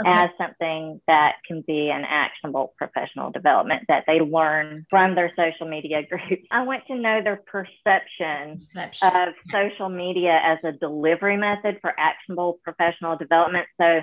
Okay. 0.00 0.10
as 0.10 0.30
something 0.38 1.00
that 1.06 1.36
can 1.46 1.62
be 1.66 1.90
an 1.90 2.04
actionable 2.08 2.72
professional 2.78 3.30
development 3.30 3.82
that 3.88 4.04
they 4.06 4.20
learn 4.20 4.86
from 4.88 5.14
their 5.14 5.32
social 5.36 5.68
media 5.68 6.02
groups. 6.08 6.44
I 6.50 6.62
want 6.62 6.86
to 6.86 6.94
know 6.94 7.20
their 7.22 7.36
perception 7.36 8.58
Perception. 8.58 9.08
of 9.08 9.34
social 9.50 9.88
media 9.88 10.40
as 10.42 10.58
a 10.64 10.72
delivery 10.72 11.36
method 11.36 11.78
for 11.80 11.92
actionable 11.98 12.58
professional 12.64 13.16
development. 13.16 13.66
So, 13.80 14.00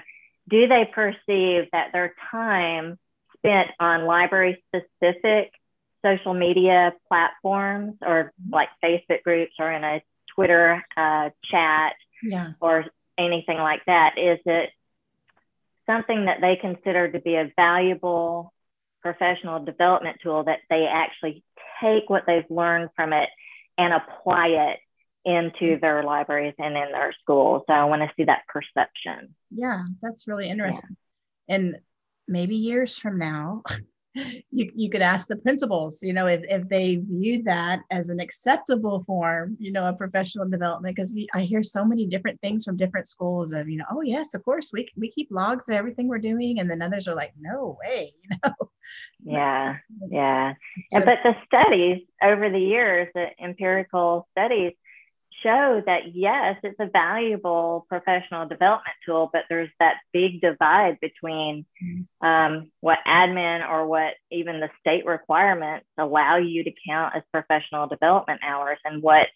do 0.49 0.67
they 0.67 0.89
perceive 0.91 1.69
that 1.71 1.89
their 1.93 2.13
time 2.31 2.97
spent 3.37 3.69
on 3.79 4.05
library 4.05 4.63
specific 4.67 5.51
social 6.03 6.33
media 6.33 6.93
platforms 7.07 7.95
or 8.01 8.31
like 8.49 8.69
Facebook 8.83 9.23
groups 9.23 9.53
or 9.59 9.71
in 9.71 9.83
a 9.83 10.01
Twitter 10.33 10.83
uh, 10.95 11.29
chat 11.51 11.93
yeah. 12.23 12.53
or 12.61 12.85
anything 13.17 13.57
like 13.57 13.85
that? 13.85 14.17
Is 14.17 14.39
it 14.45 14.71
something 15.89 16.25
that 16.25 16.41
they 16.41 16.55
consider 16.55 17.11
to 17.11 17.19
be 17.19 17.35
a 17.35 17.51
valuable 17.55 18.53
professional 19.01 19.63
development 19.63 20.17
tool 20.21 20.43
that 20.43 20.59
they 20.69 20.85
actually 20.85 21.43
take 21.81 22.09
what 22.09 22.23
they've 22.27 22.49
learned 22.49 22.89
from 22.95 23.13
it 23.13 23.29
and 23.77 23.93
apply 23.93 24.47
it 24.47 24.79
into 25.25 25.73
mm-hmm. 25.73 25.81
their 25.81 26.03
libraries 26.03 26.53
and 26.59 26.77
in 26.77 26.91
their 26.91 27.13
schools? 27.21 27.63
So 27.67 27.73
I 27.73 27.85
want 27.85 28.01
to 28.01 28.11
see 28.15 28.25
that 28.25 28.43
perception. 28.47 29.35
Yeah, 29.51 29.83
that's 30.01 30.27
really 30.27 30.49
interesting. 30.49 30.95
And 31.47 31.77
maybe 32.27 32.55
years 32.55 32.97
from 32.97 33.17
now, 33.17 33.63
you, 34.51 34.71
you 34.75 34.89
could 34.89 35.01
ask 35.01 35.27
the 35.27 35.35
principals, 35.35 36.01
you 36.03 36.13
know, 36.13 36.27
if, 36.27 36.41
if 36.49 36.67
they 36.69 36.97
viewed 36.97 37.45
that 37.45 37.81
as 37.91 38.09
an 38.09 38.19
acceptable 38.19 39.03
form, 39.05 39.57
you 39.59 39.71
know, 39.71 39.83
of 39.83 39.97
professional 39.97 40.47
development, 40.47 40.95
because 40.95 41.15
I 41.33 41.41
hear 41.41 41.63
so 41.63 41.85
many 41.85 42.05
different 42.05 42.41
things 42.41 42.63
from 42.65 42.77
different 42.77 43.07
schools 43.07 43.53
of, 43.53 43.69
you 43.69 43.77
know, 43.77 43.85
oh 43.91 44.01
yes, 44.01 44.33
of 44.33 44.43
course, 44.43 44.71
we, 44.73 44.89
we 44.97 45.11
keep 45.11 45.29
logs 45.31 45.69
of 45.69 45.75
everything 45.75 46.07
we're 46.07 46.19
doing. 46.19 46.59
And 46.59 46.69
then 46.69 46.81
others 46.81 47.07
are 47.07 47.15
like, 47.15 47.33
no 47.39 47.77
way, 47.85 48.11
you 48.23 48.37
know. 48.43 48.53
Yeah, 49.23 49.77
yeah. 50.09 50.53
So- 50.91 51.01
but 51.05 51.19
the 51.23 51.35
studies 51.45 52.01
over 52.23 52.49
the 52.49 52.59
years, 52.59 53.07
the 53.13 53.27
empirical 53.41 54.27
studies 54.31 54.73
show 55.43 55.81
that 55.85 56.15
yes, 56.15 56.57
it's 56.63 56.79
a 56.79 56.87
valuable 56.87 57.85
professional 57.89 58.47
development 58.47 58.95
tool, 59.05 59.29
but 59.31 59.43
there's 59.49 59.69
that 59.79 59.95
big 60.13 60.41
divide 60.41 60.99
between 60.99 61.65
mm-hmm. 61.83 62.27
um, 62.27 62.71
what 62.81 62.99
admin 63.07 63.67
or 63.67 63.87
what 63.87 64.13
even 64.31 64.59
the 64.59 64.69
state 64.79 65.05
requirements 65.05 65.85
allow 65.97 66.37
you 66.37 66.63
to 66.63 66.71
count 66.87 67.15
as 67.15 67.23
professional 67.31 67.87
development 67.87 68.41
hours 68.43 68.77
and 68.85 69.01
what 69.01 69.27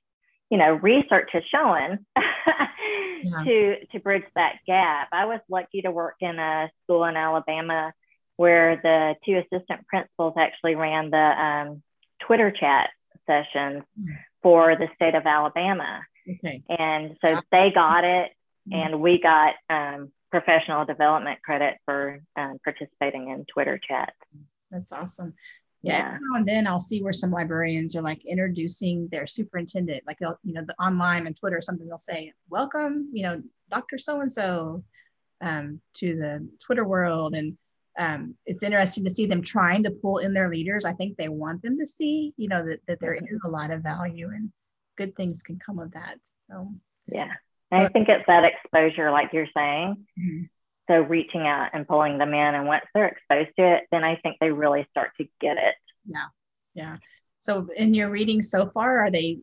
you 0.50 0.58
know 0.58 0.74
research 0.74 1.30
has 1.34 1.44
shown 1.52 2.06
yeah. 2.16 3.44
to 3.44 3.86
to 3.92 4.00
bridge 4.00 4.26
that 4.36 4.56
gap. 4.68 5.10
I 5.12 5.26
was 5.26 5.40
lucky 5.50 5.82
to 5.82 5.92
work 5.92 6.16
in 6.20 6.40
a 6.40 6.70
school 6.84 7.06
in 7.06 7.16
Alabama 7.16 7.94
where 8.36 8.78
the 8.78 9.16
two 9.26 9.38
assistant 9.38 9.88
principals 9.88 10.34
actually 10.38 10.76
ran 10.76 11.12
the 11.12 11.18
um, 11.18 11.84
Twitter 12.26 12.52
chat 12.52 12.90
sessions 13.26 13.84
mm-hmm 14.00 14.14
for 14.44 14.76
the 14.76 14.88
state 14.96 15.16
of 15.16 15.26
Alabama. 15.26 16.02
Okay. 16.30 16.64
And 16.70 17.18
so 17.26 17.40
they 17.52 17.72
got 17.74 18.04
it, 18.04 18.32
and 18.72 19.02
we 19.02 19.20
got 19.20 19.56
um, 19.70 20.12
professional 20.32 20.86
development 20.86 21.42
credit 21.42 21.78
for 21.86 22.20
um, 22.38 22.60
participating 22.64 23.30
in 23.30 23.46
Twitter 23.46 23.80
chat. 23.80 24.14
That's 24.70 24.92
awesome. 24.92 25.34
Yeah, 25.82 25.98
yeah. 25.98 26.18
now 26.22 26.38
and 26.38 26.48
then 26.48 26.66
I'll 26.66 26.80
see 26.80 27.02
where 27.04 27.12
some 27.12 27.32
librarians 27.32 27.96
are 27.96 28.02
like 28.02 28.26
introducing 28.26 29.10
their 29.10 29.28
superintendent, 29.28 30.04
like 30.08 30.18
they'll, 30.20 30.40
you 30.44 30.54
know, 30.54 30.64
the 30.66 30.76
online 30.82 31.28
and 31.28 31.36
Twitter 31.36 31.58
or 31.58 31.62
something. 31.62 31.88
They'll 31.88 31.98
say, 31.98 32.32
"Welcome, 32.50 33.10
you 33.12 33.24
know, 33.24 33.44
Dr. 33.70 33.98
So 33.98 34.22
and 34.22 34.32
So, 34.32 34.84
to 35.42 35.82
the 36.02 36.48
Twitter 36.62 36.86
world," 36.86 37.36
and 37.36 37.58
um, 37.98 38.36
it's 38.46 38.64
interesting 38.64 39.04
to 39.06 39.12
see 39.12 39.26
them 39.26 39.42
trying 39.42 39.84
to 39.84 39.92
pull 39.92 40.18
in 40.18 40.34
their 40.34 40.50
leaders. 40.50 40.86
I 40.86 40.94
think 40.94 41.18
they 41.18 41.30
want 41.30 41.62
them 41.62 41.78
to 41.80 41.86
see, 41.86 42.34
you 42.38 42.48
know, 42.48 42.66
that, 42.66 42.80
that 42.88 43.00
there 43.00 43.14
is 43.14 43.40
a 43.46 43.50
lot 43.50 43.72
of 43.72 43.82
value 43.82 44.30
and 44.34 44.52
good 44.98 45.16
things 45.16 45.44
can 45.44 45.60
come 45.64 45.80
of 45.80 45.92
that. 45.94 46.18
So, 46.50 46.74
yeah. 47.12 47.34
So, 47.72 47.80
I 47.80 47.88
think 47.90 48.10
it's 48.10 48.26
that 48.28 48.44
exposure, 48.46 49.12
like 49.12 49.34
you're 49.34 49.48
saying. 49.56 50.06
Mm-hmm. 50.20 50.44
So, 50.90 51.02
reaching 51.02 51.42
out 51.42 51.70
and 51.74 51.88
pulling 51.88 52.18
them 52.18 52.34
in, 52.34 52.56
and 52.56 52.68
once 52.68 52.86
they're 52.94 53.08
exposed 53.08 53.50
to 53.58 53.76
it, 53.76 53.84
then 53.92 54.04
I 54.04 54.18
think 54.18 54.38
they 54.40 54.52
really 54.52 54.86
start 54.92 55.12
to 55.18 55.26
get 55.40 55.58
it. 55.58 55.76
Yeah. 56.06 56.26
Yeah. 56.74 56.98
So, 57.40 57.68
in 57.76 57.94
your 57.94 58.10
reading 58.10 58.42
so 58.42 58.68
far, 58.68 59.00
are 59.00 59.12
they, 59.12 59.40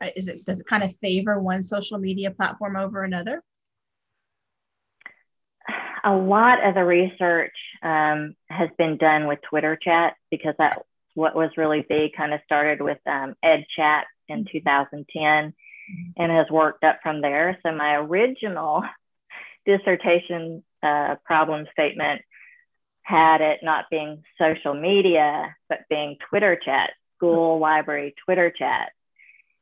uh, 0.00 0.10
is 0.16 0.28
it, 0.28 0.44
does 0.44 0.60
it 0.60 0.66
kind 0.66 0.82
of 0.82 0.96
favor 0.96 1.40
one 1.40 1.62
social 1.62 1.98
media 1.98 2.30
platform 2.30 2.76
over 2.76 3.04
another? 3.04 3.42
A 6.04 6.14
lot 6.14 6.64
of 6.64 6.74
the 6.74 6.84
research 6.84 7.54
um, 7.82 8.34
has 8.48 8.68
been 8.78 8.96
done 8.96 9.26
with 9.26 9.38
Twitter 9.48 9.76
chat 9.76 10.14
because 10.30 10.54
that's 10.58 10.80
what 11.14 11.34
was 11.34 11.50
really 11.56 11.84
big. 11.88 12.12
Kind 12.16 12.32
of 12.32 12.40
started 12.44 12.80
with 12.80 12.98
um, 13.06 13.34
Ed 13.42 13.66
Chat 13.76 14.06
in 14.28 14.44
mm-hmm. 14.44 14.58
2010 14.58 15.04
mm-hmm. 15.22 16.10
and 16.16 16.32
has 16.32 16.46
worked 16.50 16.84
up 16.84 17.00
from 17.02 17.20
there. 17.20 17.58
So 17.62 17.72
my 17.72 17.96
original 17.96 18.82
dissertation 19.66 20.62
uh, 20.82 21.16
problem 21.24 21.66
statement 21.72 22.22
had 23.02 23.40
it 23.40 23.60
not 23.62 23.86
being 23.90 24.22
social 24.38 24.74
media, 24.74 25.56
but 25.68 25.80
being 25.88 26.16
Twitter 26.28 26.58
chat, 26.62 26.90
school, 27.16 27.54
mm-hmm. 27.54 27.62
library, 27.62 28.14
Twitter 28.24 28.52
chat. 28.56 28.92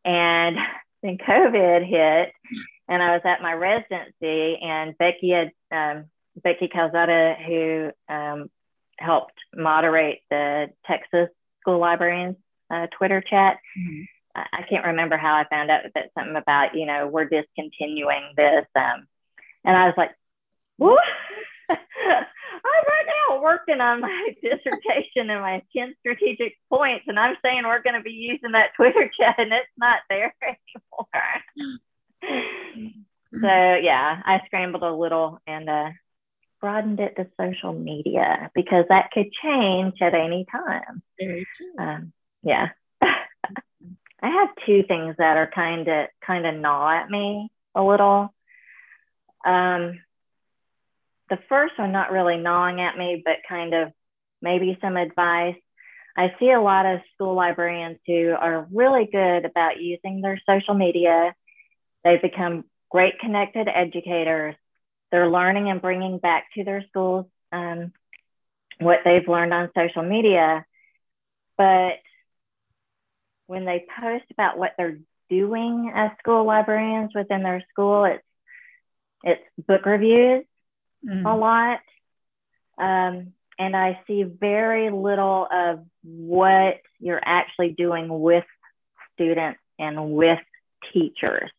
And 0.05 0.57
then 1.03 1.19
COVID 1.19 1.89
hit, 1.89 2.33
and 2.89 3.03
I 3.03 3.13
was 3.13 3.23
at 3.25 3.43
my 3.43 3.53
residency, 3.53 4.59
and 4.63 4.97
Becky 4.99 5.31
had 5.31 5.53
um, 5.71 6.07
Becky 6.43 6.69
Calzada, 6.69 7.37
who 7.47 7.91
um, 8.09 8.51
helped 8.99 9.35
moderate 9.55 10.21
the 10.31 10.69
Texas 10.87 11.29
School 11.61 11.79
Librarians 11.79 12.37
uh, 12.71 12.87
Twitter 12.97 13.21
chat. 13.21 13.59
Mm-hmm. 13.79 14.03
I 14.53 14.63
can't 14.69 14.85
remember 14.85 15.17
how 15.17 15.35
I 15.35 15.45
found 15.49 15.71
out 15.71 15.81
that 15.95 16.11
something 16.15 16.37
about, 16.37 16.75
you 16.75 16.85
know, 16.85 17.07
we're 17.07 17.25
discontinuing 17.25 18.35
this. 18.37 18.67
Um, 18.75 19.07
and 19.65 19.77
I 19.77 19.87
was 19.87 19.95
like, 19.97 20.11
what? 20.77 21.03
I'm 21.71 21.77
right 21.79 23.07
now 23.29 23.43
working 23.43 23.81
on 23.81 24.01
my 24.01 24.29
dissertation 24.43 25.31
and 25.31 25.41
my 25.41 25.63
10 25.75 25.95
strategic 26.01 26.57
points, 26.69 27.05
and 27.09 27.19
I'm 27.19 27.37
saying 27.43 27.63
we're 27.65 27.83
going 27.83 27.97
to 27.97 28.03
be 28.03 28.11
using 28.11 28.53
that 28.53 28.75
Twitter 28.77 29.11
chat, 29.21 29.37
and 29.39 29.53
it's 29.53 29.69
not 29.79 30.01
there 30.11 30.35
anymore. 30.43 31.09
so, 33.33 33.81
yeah, 33.83 34.21
I 34.25 34.43
scrambled 34.47 34.83
a 34.83 34.93
little 34.93 35.41
and 35.47 35.69
uh, 35.69 35.91
broadened 36.61 37.01
it 37.01 37.17
to 37.17 37.27
social 37.41 37.73
media 37.73 38.51
because 38.55 38.85
that 38.89 39.11
could 39.13 39.33
change 39.43 39.95
at 40.01 40.15
any 40.15 40.47
time. 40.51 41.03
Very 41.19 41.47
true. 41.57 41.85
Um, 41.85 42.13
yeah. 42.43 42.69
I 43.03 44.29
have 44.29 44.49
two 44.65 44.83
things 44.89 45.17
that 45.19 45.37
are 45.37 45.51
kind 45.55 45.87
of 45.89 46.07
kind 46.25 46.47
of 46.47 46.55
gnaw 46.55 46.91
at 46.91 47.11
me 47.11 47.51
a 47.75 47.83
little. 47.83 48.35
Um, 49.45 50.01
the 51.29 51.39
first 51.49 51.79
one 51.79 51.93
not 51.93 52.13
really 52.13 52.37
gnawing 52.37 52.81
at 52.81 52.97
me, 52.97 53.23
but 53.25 53.37
kind 53.49 53.75
of 53.75 53.93
maybe 54.41 54.79
some 54.81 54.97
advice. 54.97 55.57
I 56.17 56.35
see 56.39 56.51
a 56.51 56.61
lot 56.61 56.87
of 56.87 57.01
school 57.15 57.35
librarians 57.35 57.99
who 58.07 58.31
are 58.31 58.67
really 58.73 59.07
good 59.11 59.45
about 59.45 59.81
using 59.81 60.21
their 60.21 60.41
social 60.49 60.75
media. 60.75 61.35
They've 62.05 62.23
become 62.23 62.65
great 62.91 63.19
connected 63.19 63.69
educators, 63.69 64.55
they're 65.11 65.31
learning 65.31 65.71
and 65.71 65.81
bringing 65.81 66.19
back 66.19 66.47
to 66.55 66.65
their 66.65 66.85
schools 66.89 67.27
um, 67.53 67.93
what 68.79 69.01
they've 69.05 69.29
learned 69.29 69.55
on 69.55 69.71
social 69.77 70.03
media. 70.03 70.65
But 71.57 71.95
when 73.47 73.65
they 73.65 73.87
post 74.01 74.25
about 74.31 74.59
what 74.59 74.75
they're 74.77 74.99
doing 75.31 75.93
as 75.95 76.11
school 76.19 76.45
librarians 76.45 77.13
within 77.15 77.43
their 77.43 77.65
school, 77.71 78.05
it's 78.05 78.23
it's 79.23 79.67
book 79.67 79.87
reviews 79.87 80.45
mm. 81.05 81.25
a 81.25 81.37
lot. 81.37 81.81
Um, 82.79 83.33
and 83.59 83.75
I 83.75 84.01
see 84.07 84.23
very 84.23 84.91
little 84.91 85.49
of 85.51 85.87
what 86.03 86.81
you're 87.01 87.23
actually 87.25 87.71
doing 87.71 88.09
with 88.09 88.45
students 89.15 89.59
and 89.79 90.13
with 90.13 90.39
teachers. 90.93 91.51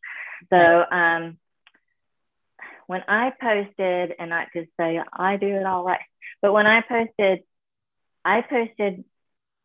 So 0.51 0.85
um, 0.91 1.37
when 2.87 3.03
I 3.07 3.31
posted, 3.39 4.13
and 4.17 4.33
I 4.33 4.47
could 4.51 4.67
say 4.79 4.99
I 5.13 5.37
do 5.37 5.47
it 5.47 5.65
all 5.65 5.83
right, 5.83 5.99
but 6.41 6.53
when 6.53 6.67
I 6.67 6.81
posted, 6.81 7.43
I 8.25 8.41
posted 8.41 9.03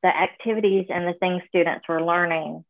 the 0.02 0.08
activities 0.08 0.86
and 0.88 1.06
the 1.06 1.18
things 1.18 1.42
students 1.48 1.88
were 1.88 2.02
learning 2.02 2.64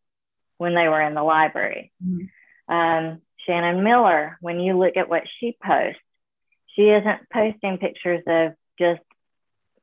when 0.58 0.74
they 0.74 0.88
were 0.88 1.00
in 1.00 1.14
the 1.14 1.22
library. 1.22 1.92
Mm-hmm. 2.04 2.72
Um, 2.72 3.20
Shannon 3.46 3.82
Miller, 3.82 4.38
when 4.40 4.60
you 4.60 4.78
look 4.78 4.96
at 4.96 5.08
what 5.08 5.22
she 5.40 5.56
posts, 5.62 6.00
she 6.76 6.82
isn't 6.82 7.28
posting 7.32 7.78
pictures 7.78 8.22
of 8.26 8.52
just 8.78 9.02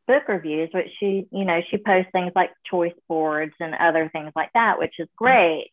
book 0.07 0.27
reviews, 0.27 0.69
but 0.71 0.85
she, 0.99 1.27
you 1.31 1.45
know, 1.45 1.61
she 1.69 1.77
posts 1.77 2.09
things 2.11 2.31
like 2.35 2.51
choice 2.69 2.93
boards 3.07 3.53
and 3.59 3.75
other 3.75 4.09
things 4.11 4.31
like 4.35 4.49
that, 4.53 4.79
which 4.79 4.95
is 4.99 5.07
great. 5.15 5.69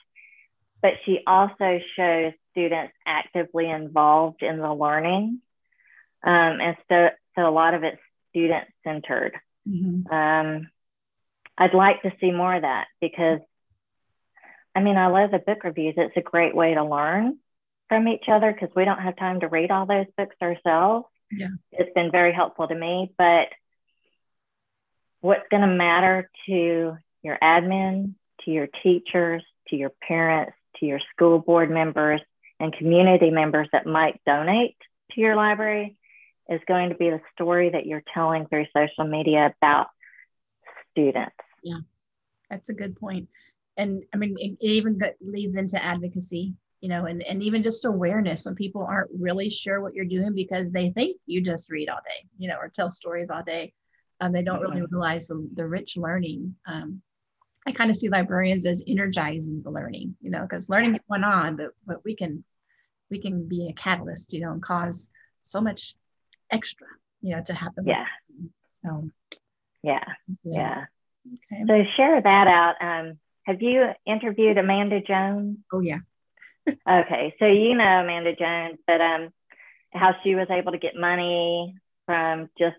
But 0.83 0.95
she 1.05 1.21
also 1.27 1.81
shows 1.97 2.33
students 2.53 2.93
actively 3.07 3.69
involved 3.69 4.43
in 4.43 4.59
the 4.59 4.73
learning. 4.73 5.41
Um, 6.25 6.61
and 6.61 6.77
so, 6.89 7.09
so 7.35 7.49
a 7.49 7.51
lot 7.51 7.75
of 7.75 7.83
it's 7.83 8.01
student 8.31 8.67
centered. 8.85 9.33
Mm-hmm. 9.69 10.13
Um, 10.13 10.69
I'd 11.59 11.75
like 11.75 12.03
to 12.03 12.13
see 12.21 12.31
more 12.31 12.55
of 12.55 12.63
that 12.63 12.87
because 13.01 13.41
I 14.77 14.81
mean, 14.81 14.99
I 14.99 15.07
love 15.07 15.31
the 15.31 15.39
book 15.39 15.65
reviews. 15.65 15.95
It's 15.97 16.17
a 16.19 16.21
great 16.21 16.55
way 16.55 16.75
to 16.75 16.85
learn 16.85 17.39
from 17.89 18.07
each 18.09 18.25
other 18.29 18.53
because 18.53 18.69
we 18.77 18.85
don't 18.85 19.01
have 19.01 19.17
time 19.17 19.41
to 19.41 19.49
read 19.49 19.71
all 19.71 19.87
those 19.87 20.05
books 20.19 20.37
ourselves. 20.43 21.07
Yeah. 21.31 21.49
It's 21.73 21.95
been 21.95 22.11
very 22.11 22.35
helpful 22.35 22.69
to 22.69 22.75
me. 22.75 23.11
But 23.17 23.49
what's 25.23 25.49
going 25.51 25.63
to 25.63 25.75
matter 25.75 26.31
to 26.47 26.99
your 27.23 27.39
admin, 27.43 28.17
to 28.45 28.51
your 28.51 28.69
teachers, 28.83 29.43
to 29.69 29.77
your 29.77 29.93
parents, 30.07 30.53
to 30.81 30.87
your 30.87 31.01
school 31.15 31.39
board 31.39 31.71
members, 31.71 32.21
and 32.59 32.73
community 32.73 33.31
members 33.31 33.69
that 33.73 33.87
might 33.87 34.21
donate 34.25 34.77
to 35.13 35.21
your 35.21 35.37
library 35.37 35.97
is 36.49 36.61
going 36.67 36.91
to 36.91 36.95
be 36.95 37.11
the 37.11 37.21
story 37.35 37.71
that 37.71 37.87
you're 37.87 38.03
telling 38.15 38.47
through 38.47 38.67
social 38.75 39.05
media 39.05 39.53
about 39.61 39.89
students. 40.93 41.35
Yeah, 41.63 41.79
that's 42.51 42.69
a 42.69 42.75
good 42.75 42.99
point. 42.99 43.29
And 43.77 44.05
I 44.15 44.17
mean, 44.17 44.37
it, 44.39 44.57
even 44.61 44.99
leads 45.21 45.57
into 45.57 45.83
advocacy, 45.83 46.55
you 46.81 46.89
know, 46.89 47.07
and, 47.07 47.23
and 47.25 47.43
even 47.43 47.63
just 47.63 47.85
awareness 47.85 48.47
when 48.47 48.55
people 48.55 48.83
aren't 48.83 49.11
really 49.19 49.51
sure 49.51 49.81
what 49.81 49.95
you're 49.95 50.05
doing 50.05 50.35
because 50.35 50.71
they 50.71 50.91
think 50.91 51.19
you 51.27 51.41
just 51.41 51.71
read 51.71 51.89
all 51.89 52.01
day, 52.09 52.27
you 52.39 52.49
know, 52.49 52.57
or 52.57 52.69
tell 52.69 52.91
stories 52.91 53.29
all 53.29 53.43
day. 53.43 53.75
Um, 54.21 54.33
they 54.33 54.43
don't 54.43 54.63
really 54.63 54.81
realize 54.91 55.27
the, 55.27 55.47
the 55.55 55.67
rich 55.67 55.99
learning 55.99 56.55
um, 56.67 57.03
I 57.67 57.73
kind 57.73 57.91
of 57.91 57.97
see 57.97 58.09
librarians 58.09 58.65
as 58.65 58.83
energizing 58.87 59.63
the 59.63 59.71
learning, 59.71 60.17
you 60.21 60.31
know, 60.31 60.43
because 60.43 60.71
learning's 60.71 61.01
going 61.11 61.25
on, 61.25 61.57
but 61.57 61.71
but 61.87 62.05
we 62.05 62.15
can 62.15 62.45
we 63.11 63.19
can 63.19 63.49
be 63.49 63.69
a 63.69 63.73
catalyst, 63.73 64.33
you 64.33 64.41
know, 64.41 64.53
and 64.53 64.63
cause 64.63 65.11
so 65.43 65.61
much 65.61 65.95
extra, 66.51 66.87
you 67.21 67.35
know, 67.35 67.43
to 67.45 67.55
happen. 67.55 67.87
Yeah. 67.87 68.07
So 68.83 69.11
yeah. 69.83 70.05
Yeah. 70.45 70.85
Okay. 71.53 71.65
So 71.67 71.85
share 71.97 72.21
that 72.21 72.47
out. 72.47 72.75
Um, 72.81 73.19
have 73.45 73.63
you 73.63 73.85
interviewed 74.05 74.59
Amanda 74.59 75.01
Jones? 75.01 75.59
Oh 75.73 75.81
yeah. 75.81 75.99
okay, 76.69 77.35
so 77.39 77.47
you 77.47 77.77
know 77.77 78.01
Amanda 78.01 78.35
Jones, 78.35 78.79
but 78.87 79.01
um, 79.01 79.29
how 79.93 80.17
she 80.23 80.35
was 80.35 80.49
able 80.51 80.73
to 80.73 80.79
get 80.79 80.97
money 80.97 81.77
from 82.07 82.49
just 82.59 82.77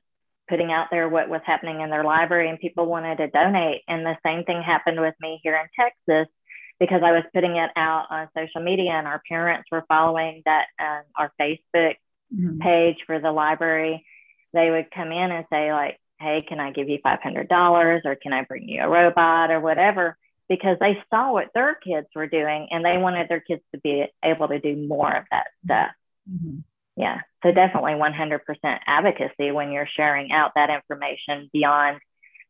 putting 0.48 0.72
out 0.72 0.88
there 0.92 1.10
what 1.10 1.30
was 1.30 1.42
happening 1.46 1.82
in 1.82 1.90
their 1.90 2.04
library, 2.04 2.50
and 2.50 2.60
people 2.60 2.86
wanted 2.86 3.18
to 3.18 3.28
donate. 3.28 3.82
And 3.88 4.06
the 4.06 4.18
same 4.26 4.44
thing 4.44 4.62
happened 4.62 5.00
with 5.00 5.16
me 5.22 5.40
here 5.44 5.56
in 5.56 5.68
Texas 5.76 6.32
because 6.80 7.02
I 7.04 7.12
was 7.12 7.24
putting 7.34 7.56
it 7.56 7.70
out 7.76 8.06
on 8.10 8.30
social 8.36 8.62
media, 8.62 8.92
and 8.92 9.08
our 9.08 9.22
parents 9.28 9.70
were 9.72 9.86
following 9.88 10.44
that 10.46 10.66
um, 10.80 11.04
our 11.16 11.32
Facebook 11.40 11.96
mm-hmm. 12.34 12.60
page 12.60 12.98
for 13.06 13.20
the 13.20 13.32
library. 13.32 14.06
They 14.54 14.70
would 14.70 14.92
come 14.92 15.12
in 15.12 15.32
and 15.32 15.46
say 15.52 15.74
like, 15.74 16.00
"Hey, 16.20 16.46
can 16.48 16.60
I 16.60 16.72
give 16.72 16.90
you 16.90 17.00
five 17.04 17.20
hundred 17.22 17.50
dollars, 17.50 18.04
or 18.06 18.16
can 18.16 18.34
I 18.34 18.44
bring 18.44 18.68
you 18.68 18.82
a 18.82 18.90
robot, 18.90 19.52
or 19.52 19.60
whatever?" 19.60 20.18
because 20.50 20.78
they 20.80 20.98
saw 21.10 21.34
what 21.34 21.50
their 21.54 21.76
kids 21.76 22.08
were 22.16 22.28
doing 22.28 22.68
and 22.72 22.84
they 22.84 22.98
wanted 22.98 23.28
their 23.30 23.42
kids 23.42 23.62
to 23.74 23.80
be 23.82 24.06
able 24.24 24.48
to 24.48 24.60
do 24.60 24.76
more 24.88 25.14
of 25.14 25.26
that 25.32 25.48
stuff. 25.66 25.92
Mm-hmm. 26.32 26.60
Yeah. 26.98 27.20
So 27.44 27.52
definitely 27.52 27.94
100% 27.94 28.80
advocacy 28.88 29.52
when 29.52 29.72
you're 29.72 29.88
sharing 29.96 30.32
out 30.32 30.52
that 30.56 30.70
information 30.70 31.50
beyond 31.54 32.00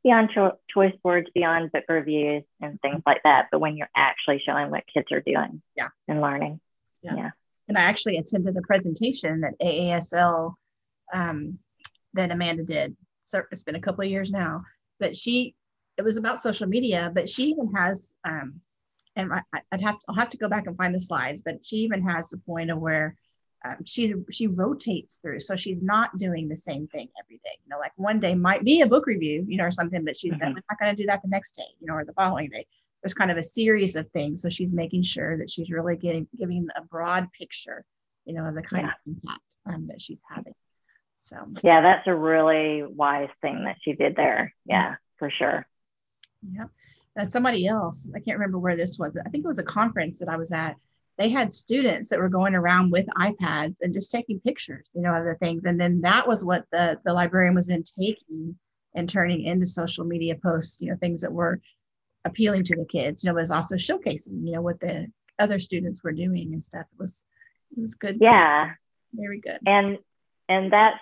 beyond 0.04 0.30
cho- 0.34 0.58
choice 0.70 0.94
boards, 1.04 1.30
beyond 1.34 1.72
book 1.72 1.84
reviews 1.90 2.44
and 2.62 2.80
things 2.82 3.02
like 3.06 3.22
that. 3.24 3.48
But 3.52 3.60
when 3.60 3.76
you're 3.76 3.90
actually 3.96 4.42
showing 4.46 4.72
what 4.72 4.84
kids 4.92 5.12
are 5.12 5.20
doing 5.20 5.62
yeah. 5.76 5.90
and 6.08 6.22
learning. 6.22 6.62
Yeah. 7.02 7.16
yeah. 7.16 7.30
And 7.68 7.78
I 7.78 7.82
actually 7.82 8.18
attended 8.18 8.56
a 8.56 8.62
presentation 8.62 9.42
that 9.42 9.60
AASL 9.62 10.54
um, 11.14 11.60
that 12.14 12.32
Amanda 12.32 12.64
did. 12.64 12.96
So 13.22 13.42
it's 13.52 13.64
been 13.64 13.76
a 13.76 13.82
couple 13.82 14.06
of 14.06 14.10
years 14.10 14.32
now, 14.32 14.64
but 15.00 15.18
she 15.18 15.56
it 15.98 16.04
was 16.04 16.16
about 16.16 16.40
social 16.40 16.68
media, 16.68 17.12
but 17.14 17.28
she 17.28 17.46
even 17.46 17.74
has, 17.76 18.14
um, 18.24 18.62
and 19.16 19.34
I, 19.34 19.42
would 19.72 19.82
have 19.82 19.96
to, 19.96 20.06
I'll 20.08 20.16
have 20.16 20.30
to 20.30 20.38
go 20.38 20.48
back 20.48 20.68
and 20.68 20.78
find 20.78 20.94
the 20.94 21.02
slides, 21.02 21.42
but 21.42 21.66
she 21.66 21.78
even 21.78 22.04
has 22.04 22.30
the 22.30 22.38
point 22.38 22.70
of 22.70 22.78
where 22.78 23.16
um, 23.66 23.78
she 23.86 24.14
she 24.32 24.48
rotates 24.48 25.18
through, 25.18 25.40
so 25.40 25.56
she's 25.56 25.82
not 25.82 26.18
doing 26.18 26.48
the 26.48 26.56
same 26.56 26.88
thing 26.88 27.10
every 27.22 27.40
day. 27.44 27.58
You 27.64 27.70
know, 27.70 27.80
like 27.80 27.94
one 27.96 28.20
day 28.20 28.36
might 28.36 28.64
be 28.64 28.82
a 28.82 28.88
book 28.88 29.08
review, 29.08 29.46
you 29.48 29.58
know, 29.58 29.66
or 29.66 29.72
something, 29.72 30.04
but 30.06 30.16
she's 30.16 30.32
mm-hmm. 30.32 30.40
definitely 30.40 30.64
not 30.70 30.80
going 30.80 30.96
to 30.96 31.02
do 31.02 31.08
that 31.08 31.22
the 31.22 31.28
next 31.30 31.54
day, 31.54 31.64
you 31.80 31.88
know, 31.88 31.94
or 31.94 32.06
the 32.06 32.14
following 32.14 32.50
day. 32.50 32.66
There's 33.02 33.14
kind 33.14 33.32
of 33.32 33.38
a 33.38 33.44
series 33.44 33.96
of 33.96 34.10
things, 34.12 34.42
so 34.42 34.50
she's 34.50 34.74
making 34.74 35.04
sure 35.04 35.38
that 35.38 35.50
she's 35.50 35.70
really 35.72 35.96
getting 35.96 36.28
giving 36.38 36.68
a 36.76 36.82
broad 36.84 37.32
picture, 37.32 37.84
you 38.26 38.34
know, 38.34 38.46
of 38.46 38.56
the 38.56 38.62
kind 38.62 38.88
yeah. 38.88 38.92
of 38.92 39.16
impact 39.16 39.42
um, 39.66 39.88
that 39.88 40.02
she's 40.02 40.24
having. 40.30 40.54
So 41.18 41.38
yeah, 41.64 41.82
that's 41.82 42.08
a 42.08 42.14
really 42.14 42.84
wise 42.84 43.30
thing 43.42 43.66
that 43.66 43.78
she 43.82 43.94
did 43.94 44.16
there. 44.16 44.54
Yeah, 44.66 44.96
for 45.18 45.32
sure. 45.32 45.68
Yeah. 46.50 46.66
And 47.16 47.30
somebody 47.30 47.68
else, 47.68 48.10
I 48.16 48.20
can't 48.20 48.38
remember 48.38 48.60
where 48.60 48.76
this 48.76 49.00
was. 49.00 49.18
I 49.18 49.30
think 49.30 49.44
it 49.44 49.48
was 49.48 49.58
a 49.58 49.64
conference 49.64 50.20
that 50.20 50.30
I 50.30 50.38
was 50.38 50.52
at. 50.52 50.76
They 51.18 51.30
had 51.30 51.52
students 51.52 52.10
that 52.10 52.20
were 52.20 52.30
going 52.30 52.54
around 52.54 52.92
with 52.92 53.08
iPads 53.18 53.78
and 53.82 53.94
just 53.94 54.12
taking 54.12 54.40
pictures, 54.40 54.88
you 54.94 55.02
know, 55.02 55.14
of 55.16 55.26
the 55.26 55.36
things. 55.36 55.66
And 55.66 55.80
then 55.80 56.02
that 56.02 56.28
was 56.28 56.44
what 56.44 56.66
the, 56.72 57.00
the 57.06 57.14
librarian 57.14 57.56
was 57.56 57.68
then 57.68 57.84
taking 58.00 58.56
and 58.96 59.10
turning 59.10 59.44
into 59.44 59.66
social 59.66 60.06
media 60.06 60.36
posts, 60.36 60.80
you 60.80 60.90
know, 60.90 60.98
things 60.98 61.22
that 61.22 61.32
were 61.32 61.60
appealing 62.26 62.64
to 62.66 62.76
the 62.76 62.86
kids, 62.86 63.24
you 63.24 63.30
know, 63.30 63.34
but 63.34 63.42
was 63.42 63.52
also 63.52 63.76
showcasing, 63.76 64.46
you 64.46 64.52
know, 64.54 64.62
what 64.62 64.80
the 64.80 65.08
other 65.40 65.60
students 65.60 66.04
were 66.04 66.12
doing 66.12 66.54
and 66.54 66.64
stuff. 66.64 66.86
It 66.94 67.00
was 67.00 67.26
it 67.76 67.80
was 67.80 67.96
good. 67.96 68.18
Yeah. 68.22 68.72
Very 69.14 69.40
good. 69.40 69.60
And 69.66 69.98
and 70.50 70.74
that 70.74 71.00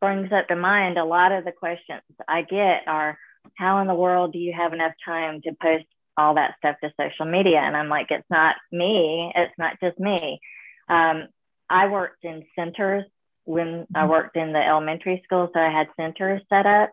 brings 0.00 0.32
up 0.32 0.48
to 0.48 0.56
mind 0.56 0.98
a 0.98 1.04
lot 1.04 1.32
of 1.32 1.44
the 1.44 1.52
questions 1.52 2.02
I 2.26 2.42
get 2.42 2.86
are 2.86 3.18
how 3.56 3.80
in 3.80 3.86
the 3.86 3.94
world 3.94 4.32
do 4.32 4.38
you 4.38 4.52
have 4.52 4.72
enough 4.72 4.92
time 5.04 5.40
to 5.42 5.52
post 5.60 5.86
all 6.18 6.34
that 6.34 6.54
stuff 6.58 6.76
to 6.82 6.92
social 7.00 7.24
media? 7.24 7.58
And 7.58 7.76
I'm 7.76 7.88
like, 7.88 8.08
it's 8.10 8.28
not 8.30 8.56
me. 8.72 9.32
It's 9.34 9.54
not 9.58 9.80
just 9.82 9.98
me. 9.98 10.40
Um, 10.88 11.28
I 11.70 11.88
worked 11.88 12.24
in 12.24 12.44
centers 12.56 13.04
when 13.44 13.86
I 13.94 14.00
mm-hmm. 14.00 14.10
worked 14.10 14.36
in 14.36 14.52
the 14.52 14.64
elementary 14.64 15.22
school. 15.24 15.50
So 15.54 15.60
I 15.60 15.70
had 15.70 15.88
centers 15.96 16.42
set 16.48 16.66
up. 16.66 16.90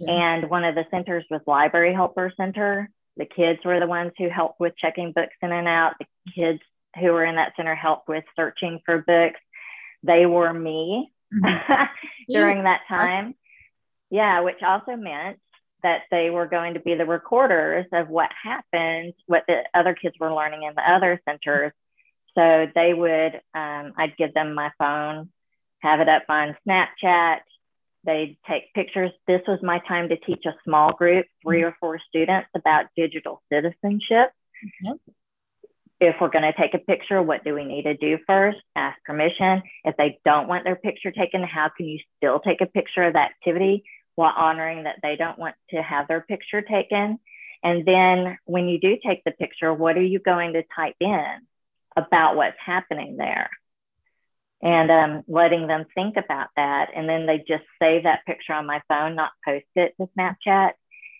And 0.00 0.48
one 0.48 0.64
of 0.64 0.74
the 0.74 0.86
centers 0.90 1.24
was 1.30 1.40
Library 1.46 1.92
Helper 1.92 2.32
Center. 2.36 2.90
The 3.16 3.26
kids 3.26 3.60
were 3.64 3.80
the 3.80 3.86
ones 3.86 4.12
who 4.16 4.28
helped 4.28 4.60
with 4.60 4.76
checking 4.78 5.12
books 5.12 5.34
in 5.42 5.52
and 5.52 5.68
out. 5.68 5.94
The 5.98 6.06
kids 6.34 6.60
who 6.98 7.12
were 7.12 7.24
in 7.24 7.36
that 7.36 7.52
center 7.56 7.74
helped 7.74 8.08
with 8.08 8.24
searching 8.34 8.80
for 8.86 8.98
books. 8.98 9.40
They 10.02 10.26
were 10.26 10.52
me 10.52 11.12
mm-hmm. 11.34 11.84
during 12.32 12.58
yeah. 12.58 12.62
that 12.62 12.80
time. 12.88 13.34
Yeah, 14.10 14.40
which 14.40 14.62
also 14.62 14.96
meant 14.96 15.38
that 15.82 16.02
they 16.10 16.30
were 16.30 16.46
going 16.46 16.74
to 16.74 16.80
be 16.80 16.94
the 16.94 17.06
recorders 17.06 17.86
of 17.92 18.08
what 18.08 18.30
happened, 18.42 19.14
what 19.26 19.44
the 19.46 19.62
other 19.74 19.94
kids 19.94 20.16
were 20.18 20.34
learning 20.34 20.64
in 20.64 20.74
the 20.74 20.82
other 20.82 21.20
centers. 21.28 21.72
So 22.34 22.66
they 22.74 22.94
would, 22.94 23.34
um, 23.54 23.92
I'd 23.96 24.16
give 24.16 24.34
them 24.34 24.54
my 24.54 24.70
phone, 24.78 25.30
have 25.80 26.00
it 26.00 26.08
up 26.08 26.24
on 26.28 26.56
Snapchat. 26.66 27.38
They'd 28.04 28.38
take 28.48 28.72
pictures. 28.74 29.10
This 29.26 29.42
was 29.46 29.60
my 29.62 29.80
time 29.86 30.08
to 30.08 30.16
teach 30.16 30.44
a 30.46 30.54
small 30.64 30.92
group, 30.92 31.26
three 31.42 31.62
or 31.62 31.76
four 31.80 31.98
students, 32.08 32.48
about 32.54 32.86
digital 32.96 33.42
citizenship. 33.52 34.30
Mm-hmm. 34.84 34.92
If 36.00 36.14
we're 36.20 36.30
going 36.30 36.44
to 36.44 36.52
take 36.52 36.74
a 36.74 36.78
picture, 36.78 37.20
what 37.20 37.42
do 37.42 37.54
we 37.54 37.64
need 37.64 37.82
to 37.82 37.96
do 37.96 38.18
first? 38.24 38.58
Ask 38.76 39.02
permission. 39.04 39.62
If 39.84 39.96
they 39.96 40.20
don't 40.24 40.46
want 40.46 40.62
their 40.62 40.76
picture 40.76 41.10
taken, 41.10 41.42
how 41.42 41.70
can 41.76 41.86
you 41.86 41.98
still 42.16 42.38
take 42.38 42.60
a 42.60 42.66
picture 42.66 43.02
of 43.02 43.14
the 43.14 43.18
activity? 43.18 43.84
While 44.18 44.34
honoring 44.36 44.82
that 44.82 44.96
they 45.00 45.14
don't 45.14 45.38
want 45.38 45.54
to 45.70 45.80
have 45.80 46.08
their 46.08 46.20
picture 46.20 46.60
taken. 46.60 47.20
And 47.62 47.86
then 47.86 48.36
when 48.46 48.66
you 48.66 48.80
do 48.80 48.96
take 49.06 49.22
the 49.22 49.30
picture, 49.30 49.72
what 49.72 49.96
are 49.96 50.02
you 50.02 50.18
going 50.18 50.54
to 50.54 50.64
type 50.74 50.96
in 50.98 51.36
about 51.96 52.34
what's 52.34 52.56
happening 52.58 53.16
there? 53.16 53.48
And 54.60 54.90
um, 54.90 55.22
letting 55.28 55.68
them 55.68 55.84
think 55.94 56.16
about 56.16 56.48
that. 56.56 56.88
And 56.96 57.08
then 57.08 57.26
they 57.26 57.38
just 57.38 57.62
save 57.80 58.02
that 58.02 58.26
picture 58.26 58.54
on 58.54 58.66
my 58.66 58.82
phone, 58.88 59.14
not 59.14 59.30
post 59.44 59.66
it 59.76 59.94
to 60.00 60.08
Snapchat. 60.18 60.72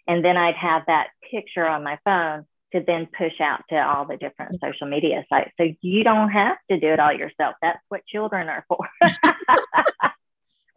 And 0.08 0.24
then 0.24 0.36
I'd 0.36 0.56
have 0.56 0.82
that 0.88 1.10
picture 1.30 1.68
on 1.68 1.84
my 1.84 2.00
phone 2.04 2.46
to 2.72 2.82
then 2.84 3.06
push 3.16 3.40
out 3.40 3.60
to 3.70 3.76
all 3.76 4.06
the 4.06 4.16
different 4.16 4.58
social 4.60 4.88
media 4.88 5.24
sites. 5.28 5.52
So 5.56 5.68
you 5.82 6.02
don't 6.02 6.30
have 6.30 6.56
to 6.68 6.80
do 6.80 6.88
it 6.88 6.98
all 6.98 7.12
yourself. 7.12 7.54
That's 7.62 7.78
what 7.90 8.04
children 8.06 8.48
are 8.48 8.64
for. 8.66 8.88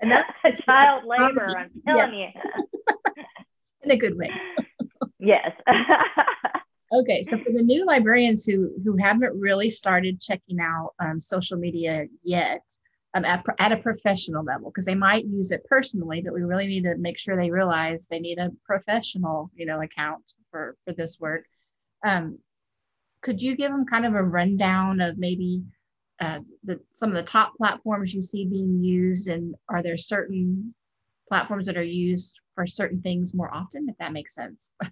And 0.02 0.12
that's 0.12 0.62
child 0.62 1.04
labor, 1.06 1.56
I'm 1.58 1.70
telling 1.88 2.14
yeah. 2.14 2.30
you. 2.36 3.24
In 3.84 3.92
a 3.92 3.98
good 3.98 4.18
way. 4.18 4.36
yes. 5.20 5.52
okay, 6.94 7.24
so 7.24 7.38
for 7.38 7.52
the 7.52 7.64
new 7.64 7.86
librarians 7.86 8.46
who 8.46 8.72
who 8.84 8.98
haven't 8.98 9.40
really 9.40 9.70
started 9.70 10.20
checking 10.20 10.60
out 10.60 10.92
um, 11.00 11.22
social 11.22 11.58
media 11.58 12.06
yet, 12.24 12.62
um, 13.14 13.26
at, 13.26 13.44
at 13.60 13.72
a 13.72 13.78
professional 13.78 14.44
level, 14.44 14.70
because 14.70 14.86
they 14.86 14.96
might 14.96 15.26
use 15.26 15.52
it 15.52 15.66
personally, 15.66 16.22
but 16.22 16.34
we 16.34 16.42
really 16.42 16.68
need 16.68 16.84
to 16.84 16.96
make 16.98 17.18
sure 17.18 17.36
they 17.36 17.52
realize 17.52 18.08
they 18.08 18.20
need 18.20 18.40
a 18.40 18.52
professional, 18.66 19.52
you 19.56 19.66
know, 19.66 19.82
account 19.82 20.34
for 20.52 20.76
for 20.86 20.94
this 20.94 21.20
work. 21.20 21.46
Um, 22.04 22.40
could 23.22 23.42
you 23.42 23.56
give 23.56 23.72
them 23.72 23.86
kind 23.86 24.06
of 24.06 24.16
a 24.16 24.24
rundown 24.24 25.00
of 25.00 25.18
maybe 25.18 25.64
uh, 26.22 26.40
the, 26.64 26.80
some 26.94 27.10
of 27.10 27.16
the 27.16 27.24
top 27.24 27.56
platforms 27.58 28.14
you 28.14 28.22
see 28.22 28.46
being 28.46 28.84
used 28.84 29.28
and 29.28 29.56
are 29.68 29.82
there 29.82 29.98
certain 29.98 30.74
platforms 31.28 31.66
that 31.66 31.78
are 31.78 31.84
used 31.84 32.40
for 32.54 32.68
certain 32.68 33.02
things 33.02 33.34
more 33.34 33.54
often 33.54 33.88
if 33.90 33.98
that 33.98 34.14
makes 34.14 34.36
sense? 34.36 34.74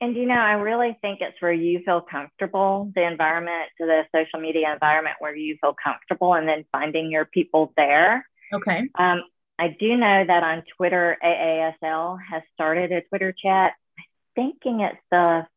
And 0.00 0.14
you 0.14 0.26
know 0.26 0.36
i 0.36 0.52
really 0.52 0.96
think 1.02 1.20
it's 1.20 1.42
where 1.42 1.52
you 1.52 1.80
feel 1.84 2.00
comfortable 2.00 2.92
the 2.94 3.04
environment 3.04 3.68
the 3.80 4.04
social 4.14 4.38
media 4.38 4.72
environment 4.72 5.16
where 5.18 5.34
you 5.34 5.56
feel 5.60 5.74
comfortable 5.82 6.34
and 6.34 6.46
then 6.48 6.64
finding 6.70 7.10
your 7.10 7.24
people 7.24 7.72
there. 7.76 8.24
Okay. 8.54 8.88
Um, 8.96 9.24
i 9.58 9.76
do 9.80 9.96
know 9.96 10.24
that 10.24 10.44
on 10.44 10.62
twitter 10.76 11.16
aasl 11.24 12.16
has 12.30 12.42
started 12.54 12.92
a 12.92 13.00
twitter 13.08 13.32
chat. 13.32 13.72
I'm 13.98 14.04
thinking 14.36 14.82
it's 14.82 15.02
the 15.10 15.48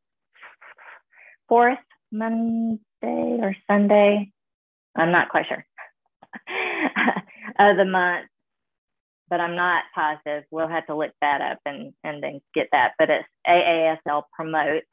fourth 1.47 1.77
monday 2.11 2.79
or 3.07 3.55
Sunday. 3.67 4.31
I'm 4.95 5.11
not 5.11 5.29
quite 5.29 5.45
sure 5.47 5.65
of 7.59 7.77
the 7.77 7.85
month, 7.85 8.27
but 9.29 9.39
I'm 9.39 9.55
not 9.55 9.83
positive. 9.95 10.43
We'll 10.51 10.67
have 10.67 10.85
to 10.87 10.95
look 10.95 11.11
that 11.21 11.41
up 11.41 11.59
and, 11.65 11.93
and 12.03 12.21
then 12.21 12.41
get 12.53 12.67
that. 12.71 12.93
But 12.99 13.09
it's 13.09 13.27
AASL 13.47 14.23
promotes, 14.33 14.87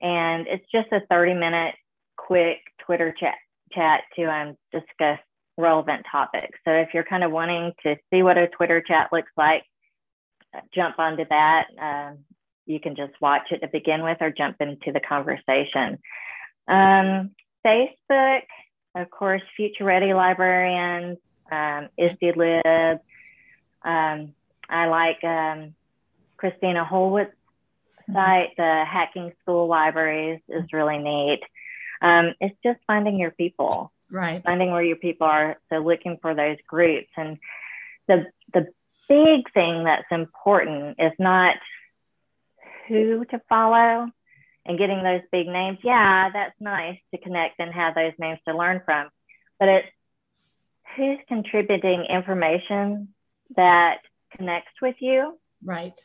and 0.00 0.46
it's 0.46 0.64
just 0.72 0.92
a 0.92 1.06
30 1.10 1.34
minute 1.34 1.74
quick 2.16 2.58
Twitter 2.84 3.14
chat 3.18 3.34
chat 3.72 4.02
to 4.16 4.24
um, 4.24 4.56
discuss 4.72 5.18
relevant 5.58 6.04
topics. 6.10 6.58
So 6.64 6.72
if 6.72 6.88
you're 6.94 7.04
kind 7.04 7.24
of 7.24 7.32
wanting 7.32 7.72
to 7.84 7.96
see 8.12 8.22
what 8.22 8.38
a 8.38 8.48
Twitter 8.48 8.82
chat 8.86 9.08
looks 9.12 9.30
like, 9.36 9.62
jump 10.74 10.98
onto 10.98 11.24
that. 11.28 11.66
Um, 11.80 12.18
you 12.66 12.80
can 12.80 12.96
just 12.96 13.12
watch 13.20 13.42
it 13.50 13.60
to 13.60 13.68
begin 13.68 14.02
with 14.02 14.18
or 14.20 14.30
jump 14.30 14.56
into 14.60 14.92
the 14.92 15.00
conversation. 15.00 15.98
Um, 16.68 17.30
Facebook, 17.64 18.42
of 18.94 19.10
course, 19.10 19.42
Future 19.56 19.84
Ready 19.84 20.14
Librarians, 20.14 21.18
um, 21.50 21.88
ISTE 21.98 22.36
Um, 23.84 24.34
I 24.68 24.86
like 24.86 25.22
um, 25.24 25.74
Kristina 26.38 26.86
Holzweiss's 26.86 27.32
mm-hmm. 28.08 28.14
site, 28.14 28.50
the 28.56 28.84
Hacking 28.86 29.32
School 29.42 29.66
Libraries 29.66 30.40
is 30.48 30.72
really 30.72 30.98
neat. 30.98 31.40
Um, 32.00 32.34
it's 32.40 32.56
just 32.64 32.80
finding 32.86 33.18
your 33.18 33.30
people, 33.30 33.92
right? 34.10 34.42
Finding 34.42 34.72
where 34.72 34.82
your 34.82 34.96
people 34.96 35.26
are. 35.26 35.56
So 35.70 35.78
looking 35.78 36.18
for 36.20 36.34
those 36.34 36.56
groups. 36.66 37.10
And 37.16 37.38
the 38.08 38.26
the 38.52 38.68
big 39.08 39.52
thing 39.52 39.84
that's 39.84 40.10
important 40.10 40.96
is 40.98 41.12
not 41.18 41.56
who 42.88 43.24
to 43.26 43.40
follow 43.48 44.10
and 44.66 44.78
getting 44.78 45.02
those 45.02 45.22
big 45.30 45.46
names. 45.46 45.78
Yeah, 45.82 46.30
that's 46.32 46.54
nice 46.60 46.98
to 47.12 47.20
connect 47.20 47.58
and 47.58 47.72
have 47.72 47.94
those 47.94 48.12
names 48.18 48.38
to 48.46 48.56
learn 48.56 48.82
from, 48.84 49.08
but 49.58 49.68
it's 49.68 49.88
who's 50.96 51.18
contributing 51.28 52.06
information 52.08 53.08
that 53.56 53.98
connects 54.36 54.74
with 54.80 54.96
you. 55.00 55.38
Right. 55.64 55.98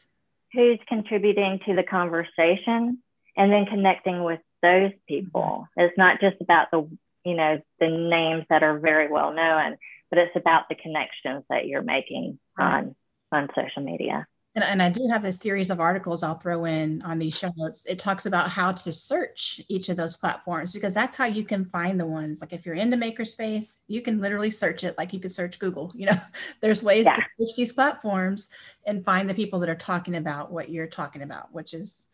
Who's 0.53 0.79
contributing 0.87 1.59
to 1.65 1.75
the 1.75 1.83
conversation 1.83 2.99
and 3.35 3.51
then 3.51 3.65
connecting 3.65 4.23
with 4.23 4.39
those 4.61 4.91
people. 5.07 5.67
Mm-hmm. 5.77 5.81
It's 5.81 5.97
not 5.97 6.19
just 6.21 6.37
about 6.41 6.71
the, 6.71 6.89
you 7.25 7.35
know, 7.35 7.61
the 7.79 7.89
names 7.89 8.45
that 8.49 8.63
are 8.63 8.79
very 8.79 9.11
well 9.11 9.33
known, 9.33 9.77
but 10.09 10.19
it's 10.19 10.35
about 10.35 10.69
the 10.69 10.75
connections 10.75 11.43
that 11.49 11.67
you're 11.67 11.83
making 11.83 12.39
right. 12.57 12.77
on 12.77 12.95
on 13.31 13.49
social 13.55 13.83
media. 13.83 14.25
And, 14.57 14.63
and 14.63 14.81
I 14.81 14.89
do 14.89 15.07
have 15.11 15.23
a 15.23 15.31
series 15.31 15.69
of 15.69 15.79
articles 15.79 16.23
I'll 16.23 16.39
throw 16.39 16.65
in 16.65 17.03
on 17.03 17.19
these 17.19 17.37
show 17.37 17.53
notes. 17.57 17.85
It 17.85 17.99
talks 17.99 18.25
about 18.25 18.49
how 18.49 18.71
to 18.71 18.91
search 18.91 19.61
each 19.69 19.87
of 19.89 19.97
those 19.97 20.17
platforms 20.17 20.73
because 20.73 20.95
that's 20.95 21.15
how 21.15 21.25
you 21.25 21.45
can 21.45 21.65
find 21.65 21.99
the 21.99 22.07
ones. 22.07 22.41
Like 22.41 22.53
if 22.53 22.65
you're 22.65 22.73
into 22.73 22.97
makerspace, 22.97 23.81
you 23.87 24.01
can 24.01 24.19
literally 24.19 24.49
search 24.49 24.83
it 24.83 24.97
like 24.97 25.13
you 25.13 25.19
could 25.19 25.31
search 25.31 25.59
Google. 25.59 25.91
You 25.93 26.07
know, 26.07 26.19
there's 26.61 26.81
ways 26.81 27.05
yeah. 27.05 27.13
to 27.13 27.21
search 27.21 27.55
these 27.55 27.71
platforms 27.71 28.49
and 28.87 29.05
find 29.05 29.29
the 29.29 29.35
people 29.35 29.59
that 29.59 29.69
are 29.69 29.75
talking 29.75 30.15
about 30.15 30.51
what 30.51 30.69
you're 30.71 30.87
talking 30.87 31.21
about, 31.21 31.53
which 31.53 31.75
is, 31.75 32.07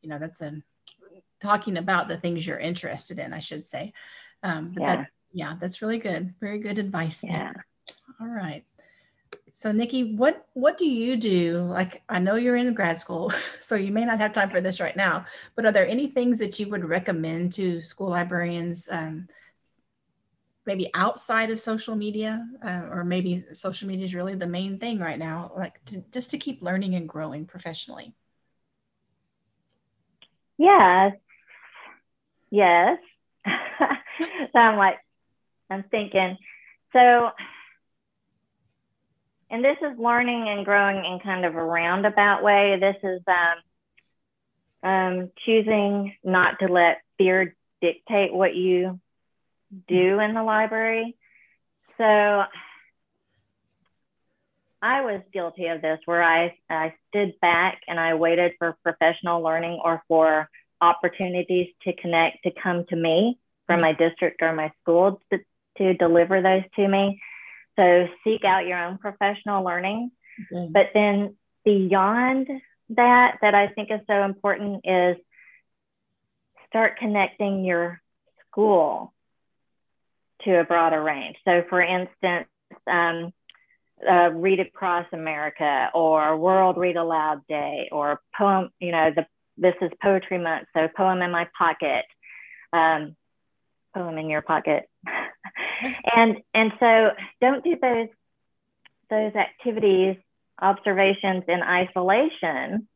you 0.00 0.08
know, 0.08 0.18
that's 0.18 0.40
a 0.40 0.62
talking 1.42 1.76
about 1.76 2.08
the 2.08 2.16
things 2.16 2.46
you're 2.46 2.58
interested 2.58 3.18
in, 3.18 3.34
I 3.34 3.40
should 3.40 3.66
say. 3.66 3.92
Um, 4.42 4.74
yeah. 4.78 4.96
That, 4.96 5.06
yeah, 5.34 5.56
that's 5.60 5.82
really 5.82 5.98
good. 5.98 6.32
Very 6.40 6.60
good 6.60 6.78
advice. 6.78 7.22
Yeah. 7.22 7.52
All 8.18 8.26
right. 8.26 8.64
So 9.52 9.72
Nikki, 9.72 10.14
what 10.14 10.46
what 10.54 10.78
do 10.78 10.88
you 10.88 11.16
do? 11.16 11.58
Like 11.62 12.02
I 12.08 12.18
know 12.18 12.36
you're 12.36 12.56
in 12.56 12.72
grad 12.74 12.98
school, 12.98 13.32
so 13.60 13.74
you 13.74 13.92
may 13.92 14.04
not 14.04 14.18
have 14.18 14.32
time 14.32 14.50
for 14.50 14.60
this 14.60 14.80
right 14.80 14.96
now, 14.96 15.24
but 15.54 15.66
are 15.66 15.72
there 15.72 15.86
any 15.86 16.06
things 16.08 16.38
that 16.38 16.58
you 16.58 16.68
would 16.68 16.84
recommend 16.84 17.52
to 17.54 17.80
school 17.80 18.08
librarians 18.08 18.88
um, 18.90 19.26
maybe 20.66 20.90
outside 20.94 21.50
of 21.50 21.58
social 21.58 21.96
media 21.96 22.46
uh, 22.62 22.86
or 22.90 23.04
maybe 23.04 23.44
social 23.52 23.88
media 23.88 24.04
is 24.04 24.14
really 24.14 24.34
the 24.34 24.46
main 24.46 24.78
thing 24.78 24.98
right 24.98 25.18
now 25.18 25.50
like 25.56 25.84
to, 25.86 26.04
just 26.12 26.30
to 26.30 26.38
keep 26.38 26.62
learning 26.62 26.94
and 26.94 27.08
growing 27.08 27.44
professionally? 27.44 28.14
Yes. 30.58 31.14
Yes. 32.50 32.98
So 34.52 34.58
i'm 34.58 34.76
like 34.76 34.98
i'm 35.70 35.82
thinking 35.90 36.36
so 36.92 37.30
and 39.50 39.64
this 39.64 39.76
is 39.82 39.98
learning 39.98 40.48
and 40.48 40.64
growing 40.64 41.04
in 41.04 41.18
kind 41.20 41.44
of 41.44 41.56
a 41.56 41.62
roundabout 41.62 42.42
way. 42.42 42.78
This 42.80 42.96
is 43.02 43.20
um, 43.26 44.90
um, 44.90 45.30
choosing 45.44 46.14
not 46.22 46.60
to 46.60 46.66
let 46.66 47.02
fear 47.18 47.54
dictate 47.82 48.32
what 48.32 48.54
you 48.54 49.00
do 49.88 50.20
in 50.20 50.34
the 50.34 50.42
library. 50.42 51.16
So 51.98 52.04
I 54.82 55.02
was 55.02 55.20
guilty 55.32 55.66
of 55.66 55.82
this 55.82 55.98
where 56.06 56.22
I, 56.22 56.56
I 56.70 56.94
stood 57.08 57.38
back 57.40 57.80
and 57.86 58.00
I 58.00 58.14
waited 58.14 58.52
for 58.58 58.76
professional 58.82 59.42
learning 59.42 59.80
or 59.84 60.02
for 60.08 60.48
opportunities 60.80 61.68
to 61.82 61.92
connect 61.94 62.44
to 62.44 62.50
come 62.62 62.86
to 62.86 62.96
me 62.96 63.38
from 63.66 63.82
my 63.82 63.92
district 63.92 64.42
or 64.42 64.54
my 64.54 64.72
school 64.80 65.20
to, 65.30 65.38
to 65.78 65.94
deliver 65.94 66.40
those 66.40 66.62
to 66.76 66.88
me. 66.88 67.20
So 67.76 68.08
seek 68.24 68.44
out 68.44 68.66
your 68.66 68.82
own 68.82 68.98
professional 68.98 69.64
learning. 69.64 70.10
Okay. 70.52 70.68
But 70.72 70.86
then 70.94 71.36
beyond 71.64 72.48
that, 72.90 73.38
that 73.42 73.54
I 73.54 73.68
think 73.68 73.90
is 73.90 74.00
so 74.06 74.24
important 74.24 74.82
is 74.84 75.16
start 76.68 76.98
connecting 76.98 77.64
your 77.64 78.00
school 78.48 79.12
to 80.44 80.60
a 80.60 80.64
broader 80.64 81.02
range. 81.02 81.36
So, 81.44 81.62
for 81.68 81.82
instance, 81.82 82.48
um, 82.86 83.32
uh, 84.08 84.30
Read 84.32 84.60
Across 84.60 85.06
America 85.12 85.90
or 85.92 86.36
World 86.36 86.78
Read 86.78 86.96
Aloud 86.96 87.46
Day 87.48 87.88
or 87.92 88.20
poem, 88.36 88.70
you 88.78 88.92
know, 88.92 89.10
the 89.14 89.26
this 89.58 89.74
is 89.82 89.90
poetry 90.02 90.38
month, 90.38 90.66
so 90.74 90.88
poem 90.96 91.20
in 91.20 91.30
my 91.30 91.46
pocket, 91.56 92.06
um, 92.72 93.14
poem 93.94 94.18
in 94.18 94.30
your 94.30 94.42
pocket. 94.42 94.88
and 96.16 96.38
and 96.54 96.72
so 96.78 97.10
don't 97.40 97.64
do 97.64 97.76
those 97.80 98.08
those 99.08 99.34
activities 99.34 100.16
observations 100.60 101.44
in 101.48 101.62
isolation. 101.62 102.88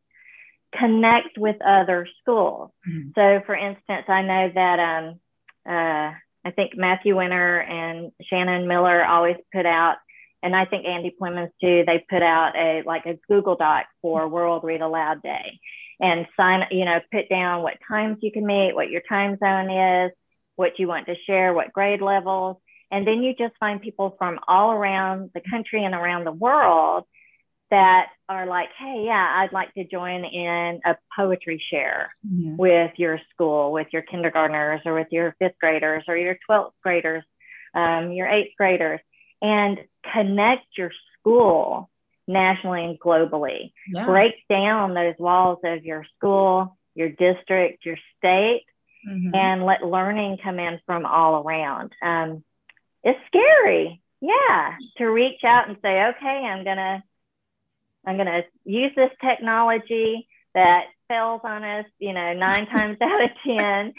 Connect 0.78 1.38
with 1.38 1.57
other 1.62 2.07
schools. 2.20 2.70
Mm-hmm. 2.88 3.11
so 3.14 3.42
for 3.46 3.54
instance 3.54 4.04
i 4.09 4.22
know 4.22 4.50
that 4.54 4.78
um, 4.78 5.20
uh, 5.66 6.12
i 6.44 6.50
think 6.54 6.76
matthew 6.76 7.16
winner 7.16 7.61
and 7.61 8.12
shannon 8.28 8.68
miller 8.68 9.04
always 9.04 9.37
put 9.52 9.66
out 9.66 9.96
and 10.42 10.54
i 10.54 10.64
think 10.64 10.85
andy 10.85 11.14
Plemmons 11.20 11.50
too 11.61 11.85
they 11.87 12.04
put 12.11 12.22
out 12.22 12.57
a 12.57 12.83
like 12.85 13.07
a 13.07 13.18
google 13.28 13.57
doc 13.57 13.87
for 14.02 14.28
world 14.28 14.64
read 14.64 14.80
aloud 14.83 15.22
day. 15.22 15.59
And 16.00 16.26
sign 16.37 16.64
you 16.72 16.85
know 16.85 16.98
put 17.12 17.28
down 17.28 17.62
what 17.62 17.78
times 17.88 18.18
you 18.20 18.33
can 18.33 18.44
meet 18.44 18.74
what 18.74 18.90
your 18.90 19.02
time 19.09 19.38
zone 19.38 19.70
is 19.70 20.11
what 20.57 20.79
you 20.79 20.88
want 20.88 21.07
to 21.07 21.14
share 21.27 21.53
what 21.53 21.73
grade 21.73 22.01
levels 22.01 22.57
and 22.95 23.07
then 23.07 23.25
you 23.25 23.35
just 23.35 23.57
find 23.59 23.83
people 23.83 24.14
from 24.19 24.38
all 24.47 24.71
around 24.71 25.31
the 25.35 25.40
country 25.51 25.85
and 25.85 25.97
around 25.97 26.25
the 26.25 26.33
world 26.33 27.05
that 27.71 28.07
are 28.29 28.47
like, 28.47 28.69
hey, 28.79 29.03
yeah, 29.07 29.35
I'd 29.38 29.53
like 29.53 29.75
to 29.75 29.85
join 29.85 30.25
in 30.25 30.81
a 30.85 30.97
poetry 31.17 31.61
share 31.71 32.12
mm-hmm. 32.25 32.57
with 32.57 32.93
your 32.97 33.19
school, 33.33 33.73
with 33.73 33.88
your 33.93 34.03
kindergartners 34.03 34.83
or 34.85 34.95
with 34.95 35.09
your 35.11 35.35
fifth 35.40 35.59
graders 35.61 36.05
or 36.07 36.17
your 36.17 36.38
12th 36.49 36.71
graders, 36.85 37.25
um, 37.75 38.12
your 38.12 38.29
eighth 38.29 38.53
graders, 38.57 39.01
and 39.43 39.81
connect 40.12 40.67
your 40.79 40.93
school 41.19 41.90
nationally 42.29 42.85
and 42.85 43.01
globally. 43.01 43.73
Yeah. 43.88 44.07
Break 44.07 44.35
down 44.49 44.95
those 44.95 45.17
walls 45.19 45.59
of 45.64 45.85
your 45.85 46.07
school, 46.17 46.79
your 46.95 47.09
district, 47.09 47.85
your 47.85 47.99
state, 48.19 48.67
mm-hmm. 49.09 49.35
and 49.35 49.64
let 49.64 49.85
learning 49.85 50.38
come 50.43 50.59
in 50.59 50.81
from 50.87 51.07
all 51.07 51.43
around. 51.43 51.93
Um, 52.03 52.45
it's 53.03 53.19
scary. 53.27 54.01
Yeah, 54.21 54.77
to 54.99 55.07
reach 55.07 55.45
out 55.45 55.69
and 55.69 55.77
say, 55.83 56.07
okay, 56.07 56.27
I'm 56.27 56.64
gonna, 56.64 57.05
I'm 58.07 58.17
gonna 58.17 58.43
use 58.64 58.93
this 58.97 59.11
technology 59.23 60.27
that 60.55 60.85
fails 61.09 61.43
on 61.45 61.64
us, 61.64 61.87
you 61.99 62.12
know, 62.12 62.33
nine 62.33 62.67
times 62.75 62.97
out 63.01 63.23
of 63.23 63.31
ten. 63.45 63.93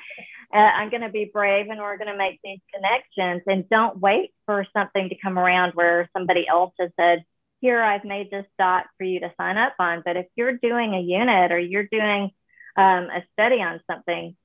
Uh, 0.53 0.57
I'm 0.57 0.89
going 0.89 1.01
to 1.01 1.09
be 1.09 1.29
brave 1.31 1.67
and 1.69 1.79
we're 1.79 1.97
going 1.97 2.11
to 2.11 2.17
make 2.17 2.39
these 2.43 2.59
connections 2.73 3.43
and 3.47 3.67
don't 3.67 3.99
wait 3.99 4.31
for 4.45 4.65
something 4.73 5.09
to 5.09 5.15
come 5.21 5.37
around 5.37 5.73
where 5.73 6.09
somebody 6.15 6.47
else 6.47 6.73
has 6.79 6.91
said, 6.97 7.25
here, 7.61 7.81
I've 7.81 8.05
made 8.05 8.29
this 8.29 8.45
doc 8.59 8.85
for 8.97 9.05
you 9.05 9.19
to 9.21 9.33
sign 9.37 9.57
up 9.57 9.73
on. 9.79 10.03
But 10.05 10.17
if 10.17 10.27
you're 10.35 10.57
doing 10.57 10.93
a 10.93 11.01
unit 11.01 11.51
or 11.51 11.59
you're 11.59 11.87
doing 11.87 12.31
um, 12.77 13.09
a 13.09 13.23
study 13.33 13.55
on 13.55 13.81
something, 13.89 14.35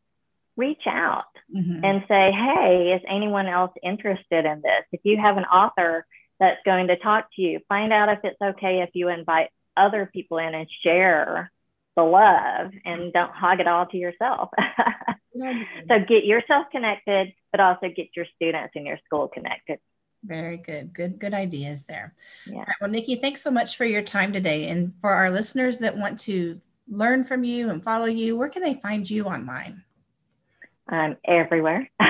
reach 0.61 0.87
out 0.87 1.25
mm-hmm. 1.55 1.83
and 1.83 2.05
say, 2.07 2.31
hey, 2.31 2.93
is 2.95 3.03
anyone 3.09 3.49
else 3.49 3.73
interested 3.83 4.45
in 4.45 4.61
this? 4.63 4.85
If 4.93 5.01
you 5.05 5.17
have 5.17 5.39
an 5.39 5.45
author 5.45 6.07
that's 6.39 6.61
going 6.65 6.89
to 6.89 6.97
talk 6.97 7.29
to 7.37 7.43
you, 7.43 7.61
find 7.69 7.93
out 7.93 8.11
if 8.11 8.19
it's 8.23 8.41
okay 8.41 8.83
if 8.83 8.91
you 8.93 9.09
invite 9.09 9.49
other 9.77 10.09
people 10.13 10.39
in 10.39 10.55
and 10.55 10.69
share 10.85 11.51
the 11.97 12.03
love 12.03 12.73
and 12.85 13.13
don't 13.13 13.33
hog 13.33 13.61
it 13.61 13.67
all 13.67 13.87
to 13.87 13.97
yourself. 13.97 14.51
so 15.89 15.99
get 16.07 16.25
yourself 16.25 16.67
connected, 16.71 17.33
but 17.51 17.61
also 17.61 17.89
get 17.95 18.09
your 18.15 18.27
students 18.37 18.73
in 18.75 18.85
your 18.85 18.99
school 19.07 19.29
connected. 19.29 19.79
Very 20.23 20.59
good. 20.59 20.93
Good, 20.93 21.19
good 21.19 21.33
ideas 21.33 21.87
there. 21.87 22.15
Yeah. 22.47 22.59
Right, 22.59 22.77
well, 22.81 22.91
Nikki, 22.91 23.17
thanks 23.17 23.43
so 23.43 23.51
much 23.51 23.77
for 23.79 23.87
your 23.87 24.03
time 24.03 24.33
today. 24.35 24.69
And 24.69 24.93
for 25.01 25.11
our 25.11 25.31
listeners 25.31 25.79
that 25.79 25.97
want 25.97 26.19
to 26.21 26.61
learn 26.89 27.25
from 27.25 27.43
you 27.43 27.71
and 27.71 27.83
follow 27.83 28.07
you, 28.07 28.37
where 28.37 28.51
can 28.51 28.63
they 28.63 28.75
find 28.75 29.09
you 29.09 29.25
online? 29.25 29.83
Um, 30.91 31.17
everywhere. 31.25 31.89
so 32.01 32.07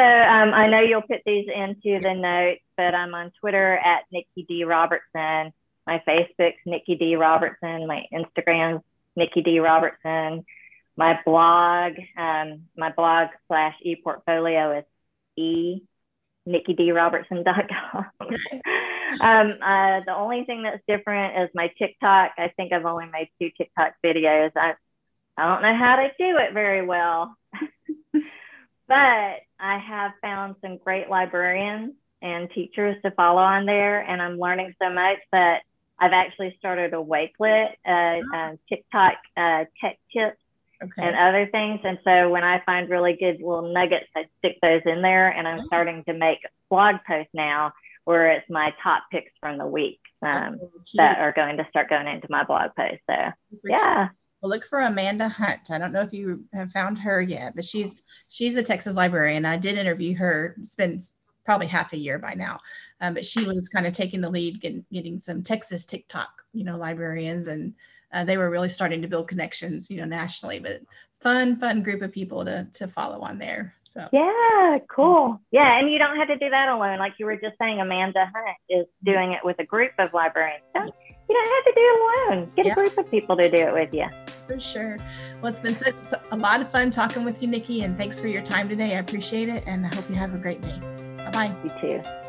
um, 0.00 0.54
I 0.54 0.68
know 0.68 0.80
you'll 0.80 1.02
put 1.02 1.22
these 1.26 1.46
into 1.54 2.00
the 2.00 2.14
notes, 2.14 2.62
but 2.76 2.94
I'm 2.94 3.14
on 3.14 3.32
Twitter 3.40 3.76
at 3.76 4.04
Nikki 4.12 4.44
D 4.48 4.64
Robertson. 4.64 5.52
My 5.86 6.02
Facebook's 6.06 6.60
Nikki 6.66 6.96
D 6.96 7.16
Robertson. 7.16 7.86
My 7.86 8.04
Instagram's 8.12 8.82
Nikki 9.16 9.42
D 9.42 9.60
Robertson. 9.60 10.44
My 10.96 11.18
blog, 11.24 11.94
um, 12.16 12.62
my 12.76 12.92
blog 12.92 13.28
slash 13.48 13.74
e-portfolio 13.82 14.78
is 14.78 14.84
e 15.36 15.80
nikkidrobertson.com. 16.48 18.04
um, 19.20 19.54
uh, 19.62 20.00
the 20.06 20.14
only 20.14 20.44
thing 20.44 20.62
that's 20.62 20.82
different 20.86 21.42
is 21.42 21.50
my 21.54 21.68
TikTok. 21.78 22.32
I 22.38 22.52
think 22.56 22.72
I've 22.72 22.84
only 22.84 23.06
made 23.06 23.28
two 23.40 23.50
TikTok 23.56 23.94
videos. 24.04 24.50
I, 24.56 24.74
I 25.36 25.48
don't 25.48 25.62
know 25.62 25.76
how 25.76 25.96
to 25.96 26.08
do 26.18 26.38
it 26.38 26.52
very 26.52 26.86
well. 26.86 27.36
but 28.12 29.40
I 29.58 29.78
have 29.78 30.12
found 30.22 30.56
some 30.60 30.78
great 30.78 31.08
librarians 31.08 31.94
and 32.22 32.50
teachers 32.50 32.96
to 33.04 33.10
follow 33.12 33.42
on 33.42 33.66
there, 33.66 34.00
and 34.00 34.22
I'm 34.22 34.38
learning 34.38 34.74
so 34.80 34.90
much 34.90 35.18
that 35.32 35.62
I've 35.98 36.12
actually 36.12 36.56
started 36.58 36.92
a 36.94 36.96
Wakelet, 36.96 37.70
uh, 37.86 38.36
uh, 38.36 38.56
TikTok 38.68 39.14
uh, 39.36 39.64
tech 39.80 39.98
tips 40.12 40.38
okay. 40.82 41.02
and 41.02 41.16
other 41.16 41.48
things. 41.50 41.80
And 41.84 41.98
so 42.04 42.30
when 42.30 42.44
I 42.44 42.62
find 42.64 42.90
really 42.90 43.14
good 43.14 43.36
little 43.36 43.72
nuggets, 43.72 44.06
I 44.16 44.26
stick 44.38 44.58
those 44.62 44.82
in 44.86 45.02
there. 45.02 45.28
And 45.28 45.46
I'm 45.46 45.60
oh. 45.60 45.66
starting 45.66 46.04
to 46.04 46.14
make 46.14 46.38
blog 46.70 46.96
posts 47.06 47.30
now 47.34 47.72
where 48.04 48.32
it's 48.32 48.48
my 48.50 48.74
top 48.82 49.04
picks 49.10 49.32
from 49.40 49.56
the 49.56 49.66
week 49.66 50.00
um, 50.20 50.58
oh, 50.62 50.70
that 50.94 51.18
are 51.18 51.32
going 51.32 51.56
to 51.56 51.66
start 51.70 51.88
going 51.88 52.06
into 52.06 52.26
my 52.28 52.44
blog 52.44 52.70
post. 52.76 53.00
So 53.08 53.16
yeah. 53.64 54.08
Well, 54.44 54.50
look 54.50 54.66
for 54.66 54.80
Amanda 54.80 55.26
Hunt. 55.26 55.70
I 55.70 55.78
don't 55.78 55.92
know 55.92 56.02
if 56.02 56.12
you 56.12 56.44
have 56.52 56.70
found 56.70 56.98
her 56.98 57.22
yet, 57.22 57.54
but 57.54 57.64
she's 57.64 57.94
she's 58.28 58.56
a 58.56 58.62
Texas 58.62 58.94
librarian. 58.94 59.46
I 59.46 59.56
did 59.56 59.78
interview 59.78 60.14
her. 60.16 60.54
It's 60.60 60.74
been 60.74 61.00
probably 61.46 61.66
half 61.66 61.94
a 61.94 61.96
year 61.96 62.18
by 62.18 62.34
now. 62.34 62.60
Um, 63.00 63.14
but 63.14 63.24
she 63.24 63.46
was 63.46 63.70
kind 63.70 63.86
of 63.86 63.94
taking 63.94 64.20
the 64.20 64.28
lead, 64.28 64.60
getting, 64.60 64.84
getting 64.92 65.18
some 65.18 65.42
Texas 65.42 65.86
TikTok, 65.86 66.42
you 66.52 66.62
know, 66.62 66.76
librarians, 66.76 67.46
and 67.46 67.72
uh, 68.12 68.24
they 68.24 68.36
were 68.36 68.50
really 68.50 68.68
starting 68.68 69.00
to 69.00 69.08
build 69.08 69.28
connections, 69.28 69.88
you 69.88 69.96
know, 69.96 70.04
nationally. 70.04 70.58
But 70.58 70.82
fun, 71.22 71.56
fun 71.56 71.82
group 71.82 72.02
of 72.02 72.12
people 72.12 72.44
to 72.44 72.68
to 72.74 72.86
follow 72.86 73.20
on 73.20 73.38
there. 73.38 73.72
So 73.84 74.06
yeah, 74.12 74.78
cool. 74.90 75.40
Yeah, 75.52 75.78
and 75.78 75.90
you 75.90 75.98
don't 75.98 76.18
have 76.18 76.28
to 76.28 76.36
do 76.36 76.50
that 76.50 76.68
alone. 76.68 76.98
Like 76.98 77.14
you 77.18 77.24
were 77.24 77.36
just 77.36 77.56
saying, 77.58 77.80
Amanda 77.80 78.30
Hunt 78.34 78.56
is 78.68 78.86
doing 79.04 79.32
it 79.32 79.40
with 79.42 79.58
a 79.60 79.64
group 79.64 79.92
of 79.98 80.12
librarians. 80.12 80.64
Don't, 80.74 80.92
you 81.28 81.34
don't 81.34 81.54
have 81.54 81.64
to 81.64 81.72
do 81.74 81.80
it 81.80 82.00
alone. 82.00 82.50
Get 82.56 82.66
a 82.66 82.74
group 82.74 82.98
of 82.98 83.10
people 83.10 83.36
to 83.36 83.50
do 83.50 83.56
it 83.56 83.72
with 83.72 83.94
you. 83.94 84.06
For 84.46 84.60
sure. 84.60 84.98
Well, 85.40 85.50
it's 85.50 85.60
been 85.60 85.74
such 85.74 85.96
a 86.30 86.36
lot 86.36 86.60
of 86.60 86.70
fun 86.70 86.90
talking 86.90 87.24
with 87.24 87.42
you, 87.42 87.48
Nikki, 87.48 87.82
and 87.82 87.96
thanks 87.96 88.20
for 88.20 88.28
your 88.28 88.42
time 88.42 88.68
today. 88.68 88.96
I 88.96 88.98
appreciate 88.98 89.48
it, 89.48 89.64
and 89.66 89.86
I 89.86 89.94
hope 89.94 90.08
you 90.08 90.16
have 90.16 90.34
a 90.34 90.38
great 90.38 90.60
day. 90.60 90.78
Bye 91.16 91.30
bye. 91.30 91.56
You 91.64 91.70
too. 91.80 92.23